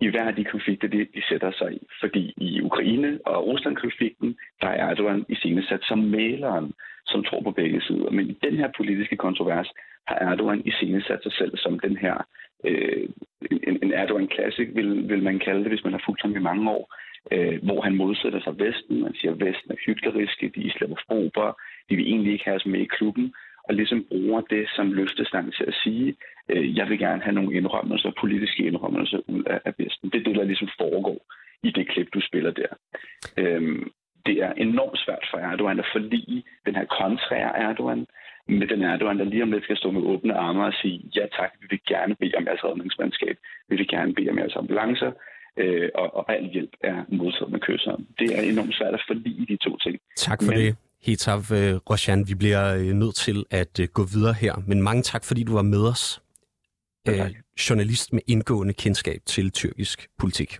i 0.00 0.08
hver 0.08 0.24
af 0.24 0.34
de 0.34 0.44
konflikter, 0.44 0.88
de, 0.88 0.98
de 0.98 1.22
sætter 1.28 1.52
sig 1.58 1.72
i. 1.72 1.86
Fordi 2.00 2.34
i 2.36 2.60
Ukraine 2.60 3.18
og 3.26 3.46
Rusland-konflikten, 3.46 4.36
der 4.60 4.68
er 4.68 4.90
Erdogan 4.90 5.24
i 5.28 5.34
sine 5.34 5.62
sat 5.68 5.82
som 5.82 5.98
maleren, 5.98 6.72
som 7.06 7.24
tror 7.24 7.40
på 7.40 7.50
begge 7.50 7.80
sider. 7.80 8.10
Men 8.10 8.30
i 8.30 8.38
den 8.42 8.56
her 8.56 8.68
politiske 8.76 9.16
kontrovers 9.16 9.68
har 10.06 10.16
Erdogan 10.16 10.62
i 10.64 10.72
sine 10.80 11.02
sat 11.02 11.22
sig 11.22 11.32
selv 11.32 11.56
som 11.56 11.78
den 11.78 11.96
her, 11.96 12.26
øh, 12.64 13.08
en, 13.68 13.78
en 13.82 13.92
Erdogan 13.92 14.30
Classic, 14.34 14.68
vil, 14.74 15.08
vil 15.08 15.22
man 15.22 15.38
kalde 15.38 15.60
det, 15.60 15.70
hvis 15.72 15.84
man 15.84 15.92
har 15.92 16.02
fulgt 16.06 16.22
ham 16.22 16.36
i 16.36 16.46
mange 16.50 16.70
år, 16.70 16.94
øh, 17.32 17.58
hvor 17.62 17.80
han 17.80 17.96
modsætter 17.96 18.40
sig 18.40 18.58
Vesten. 18.58 19.02
Man 19.02 19.14
siger, 19.14 19.32
at 19.32 19.40
Vesten 19.40 19.70
er 19.70 19.84
hykleriske, 19.86 20.52
de 20.54 20.60
er 20.60 20.66
islamofober, 20.66 21.60
de 21.88 21.96
vil 21.96 22.08
egentlig 22.08 22.32
ikke 22.32 22.44
have 22.44 22.56
os 22.56 22.66
med 22.66 22.80
i 22.80 22.94
klubben, 22.96 23.34
og 23.68 23.74
ligesom 23.74 24.04
bruger 24.10 24.40
det 24.40 24.68
som 24.76 24.92
løftestang 24.92 25.54
til 25.54 25.64
at 25.64 25.74
sige, 25.84 26.16
øh, 26.48 26.76
jeg 26.76 26.88
vil 26.88 26.98
gerne 26.98 27.22
have 27.22 27.34
nogle 27.34 27.56
indrømmelser, 27.56 28.20
politiske 28.20 28.62
indrømmelser 28.62 29.18
ud 29.28 29.42
af, 29.44 29.60
af 29.64 29.72
Vesten. 29.78 30.10
Det 30.10 30.20
er 30.20 30.24
det, 30.24 30.36
der 30.36 30.44
ligesom 30.44 30.68
foregår 30.78 31.18
i 31.62 31.70
det 31.70 31.88
klip, 31.88 32.08
du 32.14 32.20
spiller 32.20 32.50
der. 32.50 32.70
Øhm, 33.38 33.90
det 34.26 34.36
er 34.42 34.52
enormt 34.52 34.98
svært 35.04 35.26
for 35.30 35.38
Erdogan 35.38 35.78
at 35.78 35.90
forlige 35.92 36.44
den 36.66 36.74
her 36.74 36.84
kontrære 36.84 37.58
Erdogan, 37.58 38.06
med 38.48 38.66
den 38.66 38.82
Erdogan, 38.82 39.18
der 39.18 39.24
lige 39.24 39.42
om 39.42 39.52
lidt 39.52 39.64
skal 39.64 39.76
stå 39.76 39.90
med 39.90 40.02
åbne 40.02 40.34
arme 40.34 40.64
og 40.64 40.74
sige, 40.82 41.10
ja 41.16 41.26
tak, 41.38 41.50
vi 41.60 41.66
vil 41.70 41.80
gerne 41.88 42.14
bede 42.20 42.34
om 42.36 42.46
jeres 42.46 42.64
redningsmandskab, 42.64 43.36
vi 43.68 43.76
vil 43.76 43.88
gerne 43.88 44.14
bede 44.14 44.30
om 44.30 44.38
jeres 44.38 44.56
ambulancer, 44.56 45.12
øh, 45.56 45.88
og, 45.94 46.16
og 46.16 46.32
al 46.32 46.44
hjælp 46.52 46.70
er 46.80 47.04
modtaget 47.08 47.52
med 47.52 47.60
kysser. 47.60 47.96
Det 48.18 48.38
er 48.38 48.42
enormt 48.52 48.74
svært 48.74 48.94
at 48.94 49.04
forlige 49.06 49.46
de 49.46 49.56
to 49.56 49.76
ting. 49.76 49.98
Tak 50.16 50.38
for 50.42 50.52
Men, 50.52 50.58
det. 50.60 50.76
Hetav 51.04 51.44
øh, 51.52 51.76
Roshan, 51.90 52.28
vi 52.28 52.34
bliver 52.34 52.74
øh, 52.74 52.86
nødt 52.86 53.16
til 53.16 53.44
at 53.50 53.80
øh, 53.80 53.88
gå 53.88 54.04
videre 54.04 54.34
her, 54.34 54.54
men 54.66 54.82
mange 54.82 55.02
tak, 55.02 55.24
fordi 55.24 55.42
du 55.42 55.54
var 55.54 55.62
med 55.62 55.86
os. 55.86 56.22
Ja, 57.06 57.28
journalist 57.70 58.12
med 58.12 58.22
indgående 58.26 58.74
kendskab 58.74 59.20
til 59.26 59.50
tyrkisk 59.50 60.08
politik. 60.18 60.58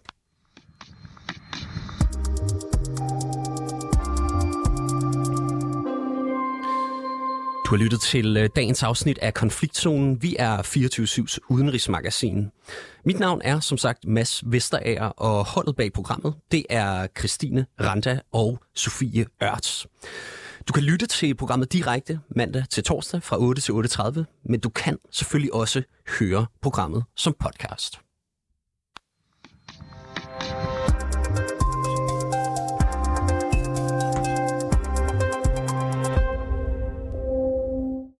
Du 7.64 7.70
har 7.70 7.77
lyttet 7.77 8.00
til 8.00 8.37
øh, 8.37 8.48
dagens 8.57 8.83
afsnit 8.83 9.18
af 9.18 9.35
Konfliktzonen. 9.35 10.22
Vi 10.22 10.37
er 10.38 10.59
24-7's 10.59 11.38
udenrigsmagasin. 11.48 12.50
Mit 13.05 13.18
navn 13.18 13.40
er 13.44 13.61
som 13.61 13.79
sagt 13.79 14.05
Mads 14.05 14.42
Vesterager, 14.46 15.07
og 15.07 15.44
holdet 15.44 15.77
bag 15.77 15.92
programmet, 15.92 16.35
det 16.53 16.66
er 16.70 17.07
Christine 17.18 17.66
Randa 17.81 18.20
og 18.33 18.59
Sofie 18.74 19.27
Ørts. 19.42 19.87
Du 20.68 20.72
kan 20.72 20.83
lytte 20.83 21.07
til 21.07 21.35
programmet 21.35 21.72
direkte 21.72 22.20
mandag 22.37 22.64
til 22.70 22.85
torsdag 22.85 23.22
fra 23.22 23.38
8 23.40 23.62
til 23.62 23.72
8.30, 23.72 24.42
men 24.44 24.61
du 24.61 24.68
kan 24.68 24.98
selvfølgelig 25.11 25.55
også 25.55 25.83
høre 26.18 26.46
programmet 26.62 27.05
som 27.16 27.35
podcast. 27.38 28.04